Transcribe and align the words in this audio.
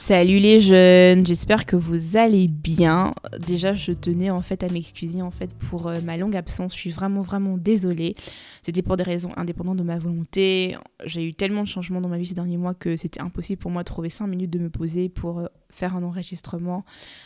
Salut 0.00 0.38
les 0.38 0.60
jeunes, 0.60 1.26
j'espère 1.26 1.66
que 1.66 1.74
vous 1.74 2.16
allez 2.16 2.46
bien. 2.46 3.14
Déjà, 3.40 3.74
je 3.74 3.90
tenais 3.90 4.30
en 4.30 4.40
fait 4.40 4.62
à 4.62 4.68
m'excuser 4.68 5.22
en 5.22 5.32
fait 5.32 5.52
pour 5.52 5.88
euh, 5.88 6.00
ma 6.02 6.16
longue 6.16 6.36
absence. 6.36 6.72
Je 6.72 6.78
suis 6.78 6.90
vraiment 6.90 7.20
vraiment 7.20 7.58
désolée. 7.58 8.14
C'était 8.62 8.80
pour 8.80 8.96
des 8.96 9.02
raisons 9.02 9.32
indépendantes 9.36 9.76
de 9.76 9.82
ma 9.82 9.98
volonté. 9.98 10.76
J'ai 11.04 11.24
eu 11.24 11.34
tellement 11.34 11.64
de 11.64 11.68
changements 11.68 12.00
dans 12.00 12.08
ma 12.08 12.16
vie 12.16 12.26
ces 12.26 12.34
derniers 12.34 12.56
mois 12.56 12.74
que 12.74 12.96
c'était 12.96 13.20
impossible 13.20 13.60
pour 13.60 13.72
moi 13.72 13.82
de 13.82 13.88
trouver 13.88 14.08
5 14.08 14.28
minutes 14.28 14.50
de 14.50 14.60
me 14.60 14.70
poser 14.70 15.08
pour 15.08 15.40
euh, 15.40 15.46
faire 15.68 15.96
un 15.96 16.04
enregistrement. 16.04 16.84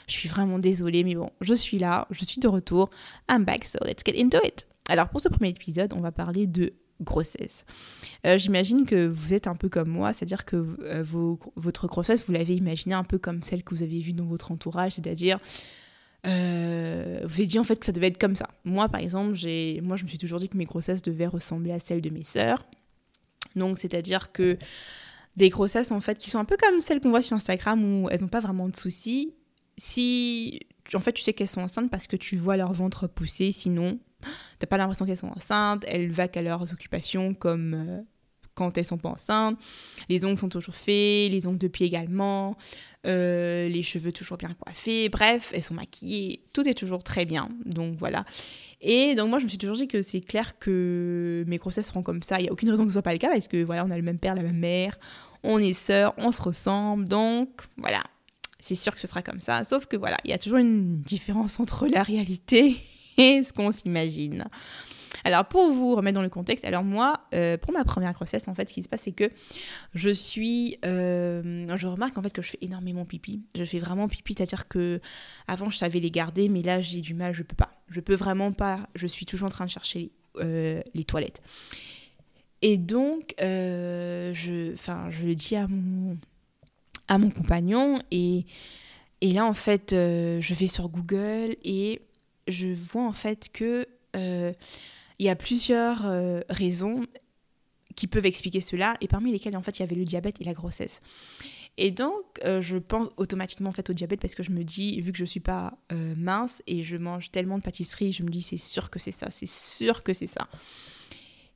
Je 0.09 0.15
suis 0.15 0.31
vraiment 0.31 0.59
désolée, 0.59 1.05
mais 1.05 1.15
bon, 1.15 1.29
je 1.43 1.53
suis 1.53 1.79
là, 1.79 2.09
je 2.11 2.25
suis 2.25 2.41
de 2.41 2.49
retour. 2.49 2.89
I'm 3.31 3.45
back, 3.45 3.67
so 3.67 3.79
let's 3.85 4.03
get 4.05 4.19
into 4.19 4.39
it. 4.43 4.67
Alors 4.89 5.11
pour 5.11 5.21
ce 5.21 5.29
premier 5.29 5.51
épisode, 5.51 5.93
on 5.93 6.01
va 6.01 6.11
parler 6.11 6.47
de 6.47 6.73
grossesse. 7.03 7.65
Euh, 8.27 8.39
j'imagine 8.39 8.85
que 8.85 9.07
vous 9.07 9.35
êtes 9.35 9.47
un 9.47 9.55
peu 9.55 9.69
comme 9.69 9.89
moi, 9.89 10.13
c'est-à-dire 10.13 10.45
que 10.45 10.57
euh, 10.81 11.05
votre 11.57 11.87
grossesse, 11.87 12.25
vous 12.27 12.33
l'avez 12.33 12.55
imaginée 12.55 12.95
un 12.95 13.05
peu 13.05 13.19
comme 13.19 13.43
celle 13.43 13.63
que 13.63 13.75
vous 13.75 13.83
avez 13.83 13.99
vue 13.99 14.13
dans 14.13 14.25
votre 14.25 14.53
entourage, 14.53 14.93
c'est-à-dire 14.93 15.39
euh, 16.27 17.21
vous 17.25 17.35
avez 17.35 17.47
dit 17.47 17.59
en 17.59 17.65
fait 17.65 17.77
que 17.77 17.87
ça 17.87 17.93
devait 17.93 18.09
être 18.09 18.19
comme 18.19 18.37
ça. 18.37 18.49
Moi, 18.65 18.89
par 18.89 19.01
exemple, 19.01 19.31
moi, 19.83 19.97
je 19.97 20.05
me 20.05 20.09
suis 20.09 20.19
toujours 20.19 20.39
dit 20.39 20.49
que 20.49 20.57
mes 20.57 20.65
grossesses 20.65 21.03
devaient 21.03 21.27
ressembler 21.27 21.73
à 21.73 21.79
celles 21.79 22.01
de 22.01 22.11
mes 22.11 22.23
sœurs. 22.23 22.65
Donc, 23.57 23.79
c'est-à-dire 23.79 24.33
que 24.33 24.57
des 25.37 25.49
grossesses 25.49 25.93
en 25.93 26.01
fait 26.01 26.19
qui 26.19 26.31
sont 26.31 26.39
un 26.39 26.45
peu 26.45 26.57
comme 26.57 26.81
celles 26.81 27.01
qu'on 27.01 27.11
voit 27.11 27.23
sur 27.23 27.35
Instagram 27.37 27.83
où 27.85 28.09
elles 28.11 28.21
n'ont 28.21 28.29
pas 28.29 28.41
vraiment 28.41 28.69
de 28.69 28.77
soucis. 28.77 29.35
Si 29.79 30.61
en 30.95 31.01
fait 31.01 31.13
tu 31.13 31.23
sais 31.23 31.33
qu'elles 31.33 31.49
sont 31.49 31.63
enceintes 31.63 31.91
parce 31.91 32.07
que 32.07 32.17
tu 32.17 32.37
vois 32.37 32.57
leur 32.57 32.73
ventre 32.73 33.07
pousser, 33.07 33.53
sinon 33.53 33.99
T'as 34.59 34.67
pas 34.67 34.77
l'impression 34.77 35.07
qu'elles 35.07 35.17
sont 35.17 35.33
enceintes, 35.35 35.85
elles 35.89 36.11
vaquent 36.11 36.37
à 36.37 36.43
leurs 36.43 36.73
occupations 36.73 37.35
comme 37.35 37.75
euh, 37.75 38.03
quand 38.55 38.77
elles 38.77 38.85
sont 38.85 38.99
pas 38.99 39.11
enceintes. 39.11 39.59
Les 40.09 40.25
ongles 40.25 40.39
sont 40.39 40.49
toujours 40.49 40.75
faits, 40.75 41.31
les 41.31 41.47
ongles 41.47 41.59
de 41.59 41.69
pied 41.69 41.87
également, 41.87 42.57
euh, 43.07 43.69
les 43.69 43.83
cheveux 43.83 44.13
toujours 44.13 44.37
bien 44.37 44.51
coiffés. 44.53 45.09
Bref, 45.09 45.53
elles 45.55 45.63
sont 45.63 45.75
maquillées, 45.75 46.45
tout 46.53 46.69
est 46.69 46.75
toujours 46.75 47.03
très 47.03 47.25
bien. 47.25 47.49
Donc 47.65 47.97
voilà. 47.99 48.25
Et 48.81 49.15
donc 49.15 49.31
moi, 49.31 49.39
je 49.39 49.45
me 49.45 49.49
suis 49.49 49.59
toujours 49.59 49.77
dit 49.77 49.89
que 49.89 50.03
c'est 50.03 50.21
clair 50.21 50.59
que 50.59 51.45
mes 51.47 51.57
grossesses 51.57 51.87
seront 51.87 52.03
comme 52.03 52.23
ça. 52.23 52.39
Il 52.41 52.45
n'y 52.45 52.49
a 52.49 52.53
aucune 52.53 52.71
raison 52.71 52.83
que 52.85 52.91
ce 52.91 52.95
soit 52.95 53.03
pas 53.03 53.13
le 53.13 53.19
cas 53.19 53.31
parce 53.31 53.49
que 53.49 53.63
voilà, 53.63 53.85
on 53.85 53.91
a 53.91 53.97
le 53.97 54.03
même 54.03 54.19
père, 54.19 54.35
la 54.35 54.43
même 54.43 54.59
mère, 54.59 54.99
on 55.43 55.59
est 55.59 55.75
sœurs, 55.75 56.15
on 56.19 56.33
se 56.33 56.43
ressemble. 56.43 57.07
Donc 57.07 57.49
voilà, 57.77 58.03
c'est 58.61 58.75
sûr 58.75 58.93
que 58.93 59.01
ce 59.01 59.07
sera 59.07 59.23
comme 59.23 59.41
ça. 59.41 59.65
Sauf 59.65 59.87
que 59.87 59.97
voilà, 59.97 60.17
il 60.25 60.31
y 60.31 60.35
a 60.35 60.39
toujours 60.39 60.59
une 60.59 61.01
différence 61.01 61.61
entre 61.61 61.87
la 61.87 62.03
réalité 62.03 62.77
ce 63.43 63.53
qu'on 63.53 63.73
s'imagine. 63.73 64.45
Alors 65.25 65.47
pour 65.47 65.73
vous 65.73 65.95
remettre 65.95 66.17
dans 66.17 66.23
le 66.23 66.29
contexte, 66.29 66.65
alors 66.65 66.83
moi, 66.83 67.21
euh, 67.35 67.57
pour 67.57 67.73
ma 67.73 67.85
première 67.85 68.13
grossesse, 68.13 68.49
en 68.49 68.55
fait, 68.55 68.69
ce 68.69 68.75
qui 68.75 68.83
se 68.83 68.89
passe, 68.89 69.03
c'est 69.03 69.13
que 69.13 69.31
je 69.95 70.11
suis, 70.11 70.79
euh, 70.85 71.77
je 71.77 71.87
remarque 71.87 72.19
en 72.19 72.23
fait 72.23 72.33
que 72.33 72.43
je 72.43 72.51
fais 72.51 72.59
énormément 72.61 73.05
pipi. 73.05 73.43
Je 73.57 73.65
fais 73.65 73.79
vraiment 73.79 74.09
pipi, 74.09 74.35
c'est-à-dire 74.37 74.69
que 74.69 75.01
avant 75.47 75.69
je 75.69 75.77
savais 75.77 76.01
les 76.01 76.11
garder, 76.11 76.49
mais 76.49 76.63
là 76.63 76.81
j'ai 76.81 77.01
du 77.01 77.15
mal, 77.15 77.35
je 77.35 77.43
peux 77.43 77.57
pas. 77.57 77.71
Je 77.89 78.01
peux 78.01 78.15
vraiment 78.15 78.53
pas. 78.53 78.89
Je 78.95 79.07
suis 79.07 79.27
toujours 79.27 79.47
en 79.47 79.51
train 79.51 79.67
de 79.67 79.71
chercher 79.71 80.11
euh, 80.39 80.83
les 80.95 81.05
toilettes. 81.05 81.43
Et 82.63 82.77
donc, 82.79 83.35
je, 83.39 84.73
enfin, 84.73 85.09
dis 85.21 85.57
à 85.57 85.67
mon, 85.69 87.31
compagnon 87.31 88.01
et 88.13 88.47
là 89.21 89.45
en 89.45 89.53
fait, 89.53 89.89
je 89.91 90.55
vais 90.55 90.69
sur 90.69 90.89
Google 90.89 91.57
et 91.65 92.03
je 92.49 92.69
vois 92.69 93.07
en 93.07 93.13
fait 93.13 93.49
que 93.53 93.87
euh, 94.17 94.53
il 95.19 95.27
y 95.27 95.29
a 95.29 95.37
plusieurs 95.37 96.07
euh, 96.07 96.41
raisons 96.49 97.05
qui 97.95 98.07
peuvent 98.07 98.27
expliquer 98.27 98.61
cela, 98.61 98.95
et 99.01 99.09
parmi 99.09 99.31
lesquelles 99.33 99.57
en 99.57 99.63
fait 99.63 99.79
il 99.79 99.81
y 99.81 99.83
avait 99.83 99.97
le 99.97 100.05
diabète 100.05 100.41
et 100.41 100.45
la 100.45 100.55
grossesse. 100.55 101.01
Et 101.79 101.91
donc 101.91 102.25
euh, 102.45 102.61
je 102.61 102.77
pense 102.77 103.09
automatiquement 103.17 103.71
en 103.71 103.73
fait 103.73 103.89
au 103.89 103.93
diabète 103.93 104.21
parce 104.21 104.35
que 104.35 104.43
je 104.43 104.51
me 104.51 104.63
dis 104.63 105.01
vu 105.01 105.13
que 105.13 105.19
je 105.19 105.25
suis 105.25 105.41
pas 105.41 105.79
mince 105.91 106.63
et 106.67 106.83
je 106.83 106.97
mange 106.97 107.31
tellement 107.31 107.59
de 107.59 107.63
pâtisserie, 107.63 108.13
je 108.13 108.23
me 108.23 108.29
dis 108.29 108.43
c'est 108.43 108.59
sûr 108.59 108.91
que 108.91 108.99
c'est 108.99 109.13
ça, 109.13 109.31
c'est 109.31 109.49
sûr 109.49 110.03
que 110.03 110.13
c'est 110.13 110.27
ça. 110.27 110.49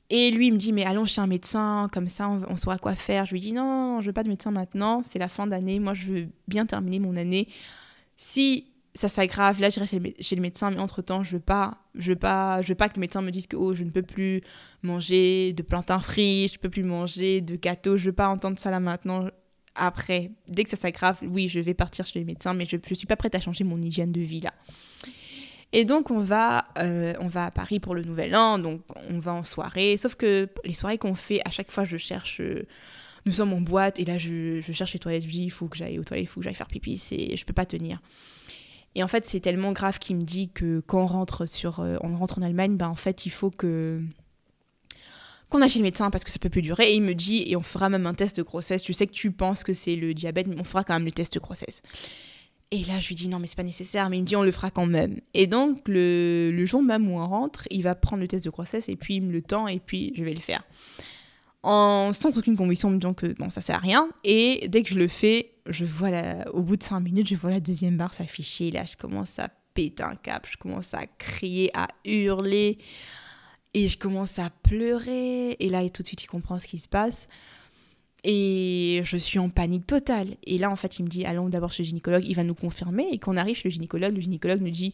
Et 0.09 0.31
lui 0.31 0.47
il 0.47 0.53
me 0.53 0.57
dit 0.57 0.73
mais 0.73 0.85
allons 0.85 1.05
chez 1.05 1.21
un 1.21 1.27
médecin 1.27 1.89
comme 1.91 2.07
ça 2.07 2.29
on, 2.29 2.43
on 2.49 2.57
saura 2.57 2.79
quoi 2.79 2.95
faire. 2.95 3.25
Je 3.25 3.33
lui 3.33 3.41
dis 3.41 3.53
non 3.53 4.01
je 4.01 4.07
veux 4.07 4.13
pas 4.13 4.23
de 4.23 4.29
médecin 4.29 4.51
maintenant, 4.51 5.03
c'est 5.03 5.19
la 5.19 5.27
fin 5.27 5.45
d'année, 5.45 5.79
moi 5.79 5.93
je 5.93 6.11
veux 6.11 6.27
bien 6.47 6.65
terminer 6.65 6.99
mon 6.99 7.15
année. 7.15 7.47
Si 8.15 8.65
ça 8.97 9.07
s'aggrave, 9.07 9.61
là 9.61 9.69
j'irai 9.69 9.85
chez 9.85 10.35
le 10.35 10.41
médecin, 10.41 10.71
mais 10.71 10.79
entre-temps, 10.79 11.23
je 11.23 11.33
veux 11.33 11.41
pas, 11.41 11.77
je 11.95 12.09
veux 12.11 12.17
pas, 12.17 12.61
je 12.61 12.69
veux 12.69 12.75
pas 12.75 12.89
que 12.89 12.95
le 12.95 13.01
médecin 13.01 13.21
me 13.21 13.31
dise 13.31 13.47
que 13.47 13.55
oh, 13.55 13.73
je 13.73 13.83
ne 13.83 13.91
peux 13.91 14.01
plus 14.01 14.41
manger 14.81 15.53
de 15.53 15.63
plantain 15.63 15.99
frit, 15.99 16.49
je 16.51 16.59
peux 16.59 16.69
plus 16.69 16.83
manger 16.83 17.41
de 17.41 17.55
gâteau, 17.55 17.97
je 17.97 18.05
veux 18.05 18.15
pas 18.15 18.27
entendre 18.27 18.59
ça 18.59 18.71
là 18.71 18.79
maintenant. 18.79 19.27
Après, 19.75 20.31
dès 20.47 20.63
que 20.63 20.71
ça 20.71 20.77
s'aggrave, 20.77 21.19
oui, 21.21 21.47
je 21.47 21.59
vais 21.59 21.75
partir 21.75 22.07
chez 22.07 22.17
le 22.19 22.25
médecin, 22.25 22.55
mais 22.55 22.65
je 22.65 22.77
ne 22.77 22.95
suis 22.95 23.05
pas 23.05 23.15
prête 23.15 23.35
à 23.35 23.39
changer 23.39 23.63
mon 23.63 23.79
hygiène 23.79 24.11
de 24.11 24.21
vie 24.21 24.39
là. 24.39 24.53
Et 25.73 25.85
donc 25.85 26.09
on 26.09 26.19
va, 26.19 26.63
euh, 26.79 27.13
on 27.19 27.27
va 27.27 27.45
à 27.45 27.51
Paris 27.51 27.79
pour 27.79 27.93
le 27.93 28.01
Nouvel 28.01 28.35
An, 28.35 28.57
donc 28.57 28.81
on 29.09 29.19
va 29.19 29.33
en 29.33 29.43
soirée. 29.43 29.97
Sauf 29.97 30.15
que 30.15 30.49
les 30.63 30.73
soirées 30.73 30.97
qu'on 30.97 31.13
fait, 31.13 31.41
à 31.45 31.51
chaque 31.51 31.71
fois, 31.71 31.85
je 31.85 31.97
cherche. 31.97 32.41
Euh, 32.41 32.65
nous 33.25 33.33
sommes 33.33 33.51
en 33.51 33.59
boîte 33.59 33.99
et 33.99 34.05
là 34.05 34.17
je, 34.17 34.61
je 34.61 34.71
cherche 34.71 34.93
les 34.93 34.99
toilettes. 34.99 35.23
Je 35.23 35.27
dis 35.27 35.43
il 35.43 35.49
faut 35.49 35.67
que 35.67 35.75
j'aille 35.75 35.99
aux 35.99 36.03
toilettes, 36.03 36.23
il 36.23 36.27
faut 36.27 36.39
que 36.39 36.45
j'aille 36.45 36.55
faire 36.55 36.67
pipi. 36.67 36.97
C'est, 36.97 37.35
je 37.35 37.45
peux 37.45 37.53
pas 37.53 37.65
tenir. 37.65 38.01
Et 38.97 39.03
en 39.03 39.07
fait, 39.07 39.27
c'est 39.27 39.39
tellement 39.39 39.73
grave 39.73 39.99
qu'il 39.99 40.15
me 40.15 40.23
dit 40.23 40.49
que 40.49 40.81
quand 40.87 41.03
on 41.03 41.05
rentre, 41.05 41.45
sur, 41.47 41.81
euh, 41.81 41.97
on 42.01 42.17
rentre 42.17 42.39
en 42.39 42.41
Allemagne, 42.41 42.77
ben, 42.77 42.87
en 42.87 42.95
fait, 42.95 43.27
il 43.27 43.29
faut 43.29 43.51
que 43.51 44.01
qu'on 45.49 45.61
aille 45.61 45.69
chez 45.69 45.77
le 45.77 45.83
médecin 45.83 46.09
parce 46.09 46.23
que 46.23 46.31
ça 46.31 46.39
peut 46.39 46.49
plus 46.49 46.63
durer. 46.63 46.91
Et 46.91 46.95
il 46.95 47.03
me 47.03 47.13
dit, 47.13 47.43
et 47.45 47.55
on 47.55 47.61
fera 47.61 47.89
même 47.89 48.07
un 48.07 48.15
test 48.15 48.37
de 48.37 48.41
grossesse. 48.41 48.85
Je 48.87 48.91
sais 48.91 49.05
que 49.05 49.13
tu 49.13 49.31
penses 49.31 49.63
que 49.63 49.71
c'est 49.71 49.95
le 49.95 50.15
diabète, 50.15 50.47
mais 50.47 50.59
on 50.59 50.63
fera 50.63 50.83
quand 50.83 50.95
même 50.95 51.05
le 51.05 51.11
test 51.11 51.35
de 51.35 51.39
grossesse. 51.39 51.83
Et 52.71 52.83
là, 52.85 52.99
je 52.99 53.09
lui 53.09 53.15
dis, 53.15 53.27
non, 53.27 53.37
mais 53.37 53.45
c'est 53.45 53.55
pas 53.55 53.61
nécessaire. 53.61 54.09
Mais 54.09 54.17
il 54.17 54.21
me 54.21 54.25
dit, 54.25 54.35
on 54.35 54.41
le 54.41 54.51
fera 54.51 54.71
quand 54.71 54.87
même. 54.87 55.21
Et 55.35 55.45
donc, 55.45 55.87
le, 55.87 56.49
le 56.51 56.65
jour 56.65 56.81
même 56.81 57.07
où 57.07 57.19
on 57.19 57.27
rentre, 57.27 57.67
il 57.69 57.83
va 57.83 57.93
prendre 57.93 58.21
le 58.21 58.27
test 58.27 58.45
de 58.45 58.49
grossesse 58.49 58.89
et 58.89 58.95
puis 58.95 59.17
il 59.17 59.21
me 59.21 59.31
le 59.31 59.43
tend 59.43 59.67
et 59.67 59.79
puis 59.79 60.11
je 60.17 60.23
vais 60.23 60.33
le 60.33 60.41
faire 60.41 60.63
en, 61.63 62.13
sans 62.13 62.37
aucune 62.37 62.55
conviction, 62.55 62.89
me 62.89 62.97
disant 62.97 63.13
que 63.13 63.33
bon, 63.37 63.49
ça 63.49 63.61
sert 63.61 63.75
à 63.75 63.79
rien. 63.79 64.09
Et 64.23 64.67
dès 64.69 64.83
que 64.83 64.89
je 64.89 64.97
le 64.97 65.07
fais, 65.07 65.51
je 65.69 65.85
vois 65.85 66.09
la, 66.09 66.51
au 66.53 66.61
bout 66.61 66.77
de 66.77 66.83
5 66.83 66.99
minutes, 66.99 67.27
je 67.27 67.35
vois 67.35 67.51
la 67.51 67.59
deuxième 67.59 67.97
barre 67.97 68.13
s'afficher. 68.13 68.71
Là, 68.71 68.85
je 68.85 68.95
commence 68.95 69.39
à 69.39 69.49
péter 69.73 70.03
un 70.03 70.15
cap, 70.15 70.47
je 70.49 70.57
commence 70.57 70.93
à 70.93 71.05
crier, 71.05 71.71
à 71.73 71.87
hurler. 72.05 72.77
Et 73.73 73.89
je 73.89 73.97
commence 73.97 74.39
à 74.39 74.49
pleurer. 74.49 75.51
Et 75.59 75.69
là, 75.69 75.87
tout 75.89 76.01
de 76.01 76.07
suite, 76.07 76.23
il 76.23 76.27
comprend 76.27 76.57
ce 76.57 76.67
qui 76.67 76.79
se 76.79 76.89
passe. 76.89 77.27
Et 78.23 79.01
je 79.03 79.15
suis 79.15 79.37
en 79.39 79.49
panique 79.49 79.85
totale. 79.85 80.35
Et 80.43 80.57
là, 80.57 80.71
en 80.71 80.75
fait, 80.75 80.97
il 80.99 81.03
me 81.03 81.07
dit 81.07 81.23
allons 81.25 81.49
d'abord 81.49 81.71
chez 81.71 81.83
le 81.83 81.87
gynécologue, 81.87 82.25
il 82.25 82.35
va 82.35 82.43
nous 82.43 82.55
confirmer. 82.55 83.07
Et 83.11 83.19
quand 83.19 83.33
on 83.33 83.37
arrive 83.37 83.55
chez 83.55 83.69
le 83.69 83.73
gynécologue, 83.73 84.15
le 84.15 84.21
gynécologue 84.21 84.61
nous 84.61 84.71
dit 84.71 84.93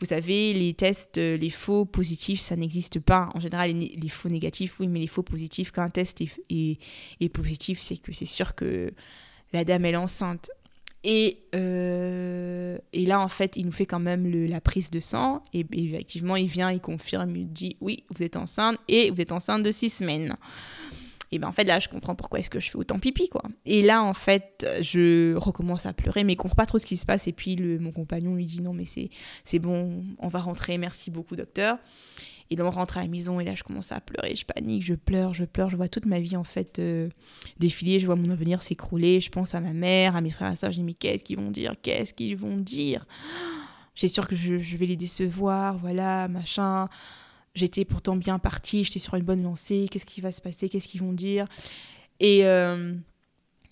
vous 0.00 0.06
savez, 0.06 0.52
les 0.52 0.74
tests, 0.74 1.18
euh, 1.18 1.36
les 1.36 1.50
faux 1.50 1.84
positifs, 1.84 2.40
ça 2.40 2.56
n'existe 2.56 2.98
pas. 2.98 3.30
En 3.34 3.40
général, 3.40 3.70
les, 3.70 4.08
faux 4.08 4.28
négatifs, 4.28 4.80
oui, 4.80 4.88
mais 4.88 4.98
les 4.98 5.06
faux 5.06 5.22
positifs, 5.22 5.70
quand 5.70 5.82
un 5.82 5.88
test 5.88 6.20
est, 6.20 6.78
est, 7.20 7.28
positif, 7.28 7.78
c'est 7.80 7.96
que 7.96 8.12
c'est 8.12 8.26
sûr 8.26 8.54
que 8.54 8.92
la 9.54 9.64
dame, 9.64 9.84
elle 9.84 9.94
est 9.94 9.98
enceinte. 9.98 10.50
Et, 11.04 11.38
euh, 11.54 12.78
et 12.92 13.04
là, 13.04 13.20
en 13.20 13.28
fait, 13.28 13.56
il 13.56 13.66
nous 13.66 13.72
fait 13.72 13.86
quand 13.86 14.00
même 14.00 14.26
le, 14.26 14.46
la 14.46 14.60
prise 14.60 14.90
de 14.90 15.00
sang. 15.00 15.42
Et, 15.52 15.66
effectivement, 15.72 16.36
il 16.36 16.48
vient, 16.48 16.70
il 16.72 16.80
confirme, 16.80 17.36
il 17.36 17.52
dit 17.52 17.76
oui, 17.80 18.04
vous 18.14 18.22
êtes 18.22 18.36
enceinte 18.36 18.78
et 18.88 19.10
vous 19.10 19.20
êtes 19.20 19.32
enceinte 19.32 19.62
de 19.62 19.70
six 19.70 19.90
semaines 19.90 20.36
et 21.32 21.38
ben 21.40 21.48
en 21.48 21.52
fait 21.52 21.64
là 21.64 21.80
je 21.80 21.88
comprends 21.88 22.14
pourquoi 22.14 22.38
est-ce 22.38 22.50
que 22.50 22.60
je 22.60 22.70
fais 22.70 22.76
autant 22.76 23.00
pipi 23.00 23.28
quoi. 23.28 23.42
Et 23.66 23.82
là 23.82 24.04
en 24.04 24.14
fait 24.14 24.64
je 24.80 25.34
recommence 25.34 25.84
à 25.84 25.92
pleurer 25.92 26.22
mais 26.22 26.34
je 26.34 26.36
comprends 26.36 26.54
pas 26.54 26.66
trop 26.66 26.78
ce 26.78 26.86
qui 26.86 26.96
se 26.96 27.04
passe. 27.04 27.26
Et 27.26 27.32
puis 27.32 27.56
le, 27.56 27.80
mon 27.80 27.90
compagnon 27.90 28.36
lui 28.36 28.46
dit 28.46 28.62
non 28.62 28.72
mais 28.72 28.84
c'est 28.84 29.58
bon 29.58 30.04
on 30.20 30.28
va 30.28 30.38
rentrer. 30.38 30.78
Merci 30.78 31.10
beaucoup 31.10 31.34
docteur 31.34 31.78
et 32.50 32.56
donc 32.56 32.66
on 32.66 32.70
rentre 32.70 32.98
à 32.98 33.02
la 33.02 33.08
maison 33.08 33.40
et 33.40 33.44
là 33.44 33.54
je 33.54 33.62
commence 33.62 33.92
à 33.92 34.00
pleurer. 34.00 34.34
Je 34.36 34.44
panique 34.44 34.82
je 34.82 34.94
pleure 34.94 35.34
je 35.34 35.44
pleure. 35.44 35.70
Je 35.70 35.76
vois 35.76 35.88
toute 35.88 36.06
ma 36.06 36.20
vie 36.20 36.36
en 36.36 36.44
fait 36.44 36.78
euh, 36.78 37.08
défiler. 37.58 37.98
Je 37.98 38.06
vois 38.06 38.16
mon 38.16 38.30
avenir 38.30 38.62
s'écrouler. 38.62 39.20
Je 39.20 39.30
pense 39.30 39.54
à 39.54 39.60
ma 39.60 39.72
mère 39.72 40.16
à 40.16 40.20
mes 40.20 40.30
frères 40.30 40.52
et 40.52 40.56
sœurs. 40.56 40.72
Je 40.72 40.78
dis 40.78 40.84
mais 40.84 40.94
qu'est-ce 40.94 41.24
qu'ils 41.24 41.38
vont 41.38 41.50
dire? 41.50 41.74
Qu'est-ce 41.82 42.14
qu'ils 42.14 42.36
vont 42.36 42.56
dire? 42.56 43.06
J'ai 43.94 44.08
sûr 44.08 44.26
que 44.26 44.36
je, 44.36 44.58
je 44.58 44.76
vais 44.76 44.86
les 44.86 44.96
décevoir. 44.96 45.76
Voilà 45.78 46.28
machin. 46.28 46.88
J'étais 47.54 47.84
pourtant 47.84 48.16
bien 48.16 48.40
partie, 48.40 48.82
j'étais 48.82 48.98
sur 48.98 49.14
une 49.14 49.22
bonne 49.22 49.42
lancée. 49.42 49.86
Qu'est-ce 49.90 50.06
qui 50.06 50.20
va 50.20 50.32
se 50.32 50.42
passer? 50.42 50.68
Qu'est-ce 50.68 50.88
qu'ils 50.88 51.00
vont 51.00 51.12
dire? 51.12 51.46
Et 52.18 52.44
euh, 52.44 52.94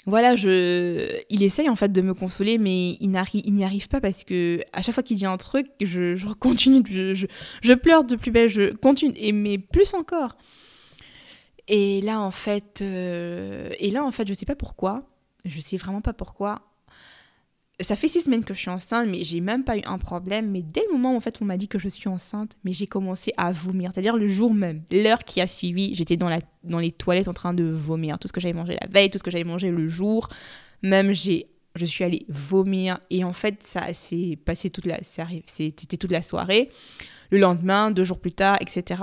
voilà, 0.05 0.35
il 0.35 1.43
essaye 1.43 1.69
en 1.69 1.77
fait 1.77 1.93
de 1.93 2.01
me 2.01 2.13
consoler, 2.13 2.59
mais 2.59 2.97
il 3.01 3.11
n'y 3.11 3.65
arrive 3.65 3.89
pas 3.89 4.01
parce 4.01 4.25
que 4.25 4.61
à 4.73 4.83
chaque 4.83 4.95
fois 4.95 5.05
qu'il 5.05 5.17
dit 5.17 5.27
un 5.27 5.37
truc, 5.37 5.69
je, 5.81 6.33
continue, 6.35 6.83
je, 6.91 7.27
je, 7.63 7.75
pleure 7.75 8.03
de 8.03 8.17
plus 8.17 8.33
belle, 8.33 8.49
je 8.49 8.75
continue, 8.75 9.15
et 9.17 9.31
mais 9.33 9.59
plus 9.59 9.95
encore. 9.95 10.37
Et 11.69 12.01
là 12.01 12.21
en 12.21 12.33
fait, 12.33 12.81
euh, 12.83 13.71
et 13.79 13.91
là 13.91 14.05
en 14.05 14.11
fait, 14.11 14.27
je 14.27 14.35
sais 14.35 14.47
pas 14.47 14.57
pourquoi, 14.57 15.05
je 15.45 15.61
sais 15.61 15.77
vraiment 15.77 16.01
pas 16.01 16.13
pourquoi 16.13 16.72
ça 17.81 17.97
fait 17.97 18.09
six 18.09 18.23
semaines 18.23 18.45
que 18.45 18.55
je 18.55 18.61
suis 18.61 18.71
enceinte, 18.71 19.09
mais 19.09 19.25
j'ai 19.25 19.41
même 19.41 19.65
pas 19.65 19.77
eu 19.77 19.83
un 19.85 19.99
problème. 19.99 20.51
Mais 20.51 20.63
dès 20.63 20.83
le 20.87 20.93
moment 20.93 21.15
où 21.15 21.17
en 21.17 21.21
fait 21.21 21.39
on 21.41 21.45
m'a 21.45 21.57
dit 21.57 21.69
que 21.69 21.79
je 21.79 21.89
suis 21.89 22.09
enceinte, 22.09 22.57
mais 22.65 22.73
j'ai 22.73 22.87
commencé 22.87 23.33
à 23.37 23.51
vomir. 23.53 23.91
C'est-à-dire 23.93 24.17
le 24.17 24.29
jour 24.29 24.55
même, 24.55 24.83
l'heure 24.91 25.25
qui 25.25 25.41
a 25.41 25.47
suivi, 25.47 25.95
j'étais 25.95 26.17
dans, 26.17 26.31
dans 26.65 26.79
les 26.79 26.93
toilettes 26.93 27.29
en 27.29 27.35
train 27.35 27.55
de 27.55 27.65
vomir. 27.65 28.19
Tout 28.19 28.29
ce 28.29 28.33
que 28.33 28.41
j'avais 28.41 28.55
mangé 28.55 28.77
la 28.81 28.87
veille, 28.89 29.11
tout 29.11 29.19
ce 29.19 29.23
que 29.23 29.31
j'avais 29.31 29.45
mangé 29.45 29.71
le 29.71 29.89
jour. 29.89 30.29
Même 30.83 31.13
j'ai 31.13 31.47
je 31.75 31.87
suis 31.87 32.05
allée 32.05 32.27
vomir 32.29 33.01
et 33.11 33.25
en 33.25 33.33
fait 33.33 33.63
ça 33.63 33.93
s'est 33.95 34.39
passé 34.45 34.69
toute 34.71 34.87
la 34.87 34.99
c'était 35.03 35.97
toute 35.97 36.13
la 36.13 36.23
soirée 36.23 36.71
le 37.31 37.39
lendemain 37.39 37.91
deux 37.91 38.05
jours 38.05 38.21
plus 38.21 38.33
tard 38.33 38.59
etc 38.61 39.03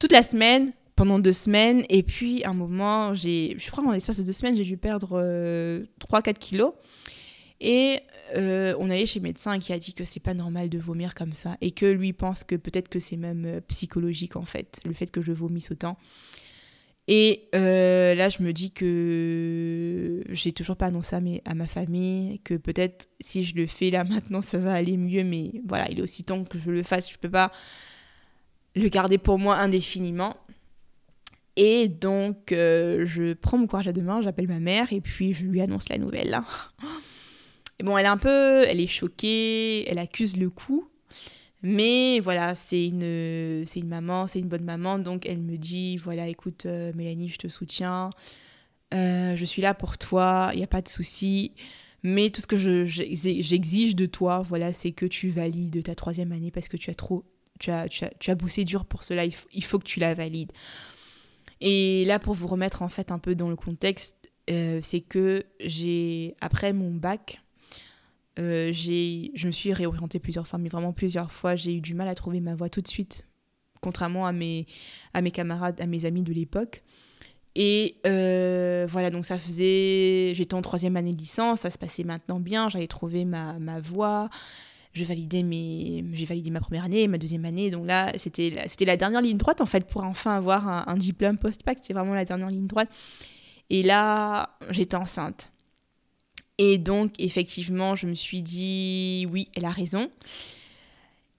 toute 0.00 0.10
la 0.10 0.24
semaine 0.24 0.72
pendant 0.96 1.20
deux 1.20 1.32
semaines 1.32 1.84
et 1.88 2.02
puis 2.02 2.44
un 2.44 2.52
moment 2.52 3.14
j'ai 3.14 3.54
je 3.58 3.70
crois 3.70 3.84
en 3.84 3.92
l'espace 3.92 4.18
de 4.18 4.24
deux 4.24 4.32
semaines 4.32 4.56
j'ai 4.56 4.64
dû 4.64 4.76
perdre 4.76 5.20
3-4 5.20 5.22
euh, 5.22 6.32
kilos 6.32 6.72
et 7.60 8.00
euh, 8.36 8.74
on 8.78 8.90
allait 8.90 9.06
chez 9.06 9.20
le 9.20 9.24
médecin 9.24 9.58
qui 9.58 9.72
a 9.72 9.78
dit 9.78 9.94
que 9.94 10.04
c'est 10.04 10.20
pas 10.20 10.34
normal 10.34 10.68
de 10.68 10.78
vomir 10.78 11.14
comme 11.14 11.32
ça 11.32 11.56
et 11.60 11.70
que 11.70 11.86
lui 11.86 12.12
pense 12.12 12.44
que 12.44 12.56
peut-être 12.56 12.88
que 12.88 12.98
c'est 12.98 13.16
même 13.16 13.44
euh, 13.46 13.60
psychologique 13.68 14.36
en 14.36 14.44
fait 14.44 14.80
le 14.84 14.92
fait 14.92 15.10
que 15.10 15.22
je 15.22 15.32
vomisse 15.32 15.70
autant 15.70 15.96
et 17.06 17.48
euh, 17.54 18.14
là, 18.14 18.30
je 18.30 18.42
me 18.42 18.52
dis 18.52 18.70
que 18.70 20.22
j'ai 20.30 20.52
toujours 20.52 20.76
pas 20.76 20.86
annoncé 20.86 21.14
à, 21.14 21.20
à 21.50 21.54
ma 21.54 21.66
famille, 21.66 22.40
que 22.44 22.54
peut-être 22.54 23.08
si 23.20 23.44
je 23.44 23.54
le 23.56 23.66
fais 23.66 23.90
là 23.90 24.04
maintenant, 24.08 24.40
ça 24.40 24.58
va 24.58 24.72
aller 24.72 24.96
mieux, 24.96 25.24
mais 25.24 25.60
voilà, 25.66 25.90
il 25.90 25.98
est 25.98 26.02
aussi 26.02 26.24
temps 26.24 26.44
que 26.44 26.58
je 26.58 26.70
le 26.70 26.82
fasse, 26.82 27.12
je 27.12 27.18
peux 27.18 27.30
pas 27.30 27.52
le 28.74 28.88
garder 28.88 29.18
pour 29.18 29.38
moi 29.38 29.56
indéfiniment. 29.56 30.36
Et 31.56 31.86
donc, 31.88 32.50
euh, 32.50 33.04
je 33.04 33.34
prends 33.34 33.58
mon 33.58 33.66
courage 33.66 33.86
à 33.86 33.92
deux 33.92 34.02
mains, 34.02 34.22
j'appelle 34.22 34.48
ma 34.48 34.58
mère 34.58 34.92
et 34.92 35.00
puis 35.00 35.34
je 35.34 35.44
lui 35.44 35.60
annonce 35.60 35.88
la 35.88 35.98
nouvelle. 35.98 36.40
Bon, 37.82 37.98
elle 37.98 38.06
est 38.06 38.08
un 38.08 38.16
peu, 38.16 38.64
elle 38.66 38.80
est 38.80 38.86
choquée, 38.86 39.88
elle 39.88 39.98
accuse 39.98 40.36
le 40.36 40.50
coup. 40.50 40.88
Mais 41.62 42.20
voilà, 42.20 42.54
c'est 42.54 42.86
une, 42.86 43.64
c'est 43.66 43.80
une 43.80 43.88
maman, 43.88 44.26
c'est 44.26 44.38
une 44.38 44.48
bonne 44.48 44.64
maman, 44.64 44.98
donc 44.98 45.24
elle 45.24 45.38
me 45.38 45.56
dit, 45.56 45.96
voilà, 45.96 46.28
écoute, 46.28 46.66
euh, 46.66 46.92
Mélanie, 46.94 47.30
je 47.30 47.38
te 47.38 47.48
soutiens, 47.48 48.10
euh, 48.92 49.34
je 49.34 49.44
suis 49.46 49.62
là 49.62 49.72
pour 49.72 49.96
toi, 49.96 50.50
il 50.52 50.58
n'y 50.58 50.62
a 50.62 50.68
pas 50.68 50.82
de 50.82 50.88
souci. 50.88 51.52
Mais 52.02 52.28
tout 52.28 52.42
ce 52.42 52.46
que 52.46 52.58
je, 52.58 52.84
j'exige 52.84 53.96
de 53.96 54.04
toi, 54.04 54.42
voilà, 54.42 54.74
c'est 54.74 54.92
que 54.92 55.06
tu 55.06 55.30
valides 55.30 55.82
ta 55.82 55.94
troisième 55.94 56.32
année 56.32 56.50
parce 56.50 56.68
que 56.68 56.76
tu 56.76 56.90
as 56.90 56.94
trop, 56.94 57.24
tu 57.58 57.70
as, 57.70 57.88
tu 57.88 58.04
as, 58.04 58.10
tu 58.20 58.30
as 58.30 58.34
bossé 58.34 58.64
dur 58.64 58.84
pour 58.84 59.02
cela, 59.04 59.24
il 59.24 59.64
faut, 59.64 59.78
que 59.78 59.84
tu 59.84 60.00
la 60.00 60.12
valides. 60.12 60.52
Et 61.62 62.04
là, 62.04 62.18
pour 62.18 62.34
vous 62.34 62.46
remettre 62.46 62.82
en 62.82 62.90
fait 62.90 63.10
un 63.10 63.18
peu 63.18 63.34
dans 63.34 63.48
le 63.48 63.56
contexte, 63.56 64.30
euh, 64.50 64.80
c'est 64.82 65.00
que 65.00 65.46
j'ai, 65.60 66.34
après 66.42 66.74
mon 66.74 66.90
bac, 66.90 67.42
euh, 68.38 68.72
je 68.72 69.46
me 69.46 69.52
suis 69.52 69.72
réorientée 69.72 70.18
plusieurs 70.18 70.46
fois, 70.46 70.58
mais 70.58 70.68
vraiment 70.68 70.92
plusieurs 70.92 71.30
fois, 71.30 71.54
j'ai 71.54 71.74
eu 71.76 71.80
du 71.80 71.94
mal 71.94 72.08
à 72.08 72.14
trouver 72.14 72.40
ma 72.40 72.54
voie 72.54 72.68
tout 72.68 72.80
de 72.80 72.88
suite, 72.88 73.26
contrairement 73.80 74.26
à 74.26 74.32
mes, 74.32 74.66
à 75.12 75.22
mes 75.22 75.30
camarades, 75.30 75.80
à 75.80 75.86
mes 75.86 76.04
amis 76.04 76.22
de 76.22 76.32
l'époque. 76.32 76.82
Et 77.54 77.96
euh, 78.04 78.86
voilà, 78.90 79.10
donc 79.10 79.24
ça 79.24 79.38
faisait. 79.38 80.32
J'étais 80.34 80.54
en 80.54 80.62
troisième 80.62 80.96
année 80.96 81.12
de 81.12 81.18
licence, 81.18 81.60
ça 81.60 81.70
se 81.70 81.78
passait 81.78 82.02
maintenant 82.02 82.40
bien, 82.40 82.68
j'avais 82.68 82.88
trouvé 82.88 83.24
ma, 83.24 83.58
ma. 83.60 83.80
Je 84.92 85.04
validais 85.04 85.42
mes, 85.42 86.04
j'ai 86.12 86.24
validé 86.24 86.50
ma 86.50 86.60
première 86.60 86.84
année, 86.84 87.08
ma 87.08 87.18
deuxième 87.18 87.44
année. 87.44 87.70
Donc 87.70 87.86
là, 87.86 88.12
c'était 88.16 88.50
la, 88.50 88.68
c'était 88.68 88.84
la 88.84 88.96
dernière 88.96 89.22
ligne 89.22 89.36
droite 89.36 89.60
en 89.60 89.66
fait 89.66 89.86
pour 89.86 90.04
enfin 90.04 90.36
avoir 90.36 90.68
un, 90.68 90.84
un 90.86 90.96
diplôme 90.96 91.36
post-bac. 91.36 91.78
C'était 91.80 91.94
vraiment 91.94 92.14
la 92.14 92.24
dernière 92.24 92.48
ligne 92.48 92.66
droite. 92.66 92.88
Et 93.70 93.82
là, 93.82 94.56
j'étais 94.70 94.96
enceinte. 94.96 95.50
Et 96.58 96.78
donc, 96.78 97.12
effectivement, 97.18 97.96
je 97.96 98.06
me 98.06 98.14
suis 98.14 98.42
dit, 98.42 99.26
oui, 99.30 99.48
elle 99.54 99.64
a 99.64 99.70
raison. 99.70 100.10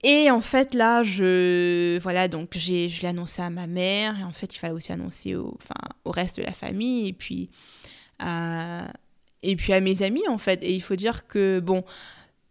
Et 0.02 0.30
en 0.30 0.40
fait, 0.40 0.74
là, 0.74 1.02
je. 1.02 1.98
Voilà, 2.00 2.28
donc 2.28 2.56
je 2.56 3.00
l'ai 3.00 3.08
annoncé 3.08 3.42
à 3.42 3.50
ma 3.50 3.66
mère. 3.66 4.18
Et 4.20 4.24
en 4.24 4.32
fait, 4.32 4.54
il 4.54 4.58
fallait 4.58 4.74
aussi 4.74 4.92
annoncer 4.92 5.34
au, 5.34 5.56
enfin, 5.60 5.74
au 6.04 6.10
reste 6.10 6.36
de 6.38 6.42
la 6.44 6.52
famille. 6.52 7.08
Et 7.08 7.12
puis, 7.12 7.48
à, 8.18 8.92
et 9.42 9.56
puis 9.56 9.72
à 9.72 9.80
mes 9.80 10.02
amis, 10.02 10.28
en 10.28 10.38
fait. 10.38 10.62
Et 10.62 10.74
il 10.74 10.82
faut 10.82 10.96
dire 10.96 11.26
que, 11.26 11.60
bon, 11.60 11.82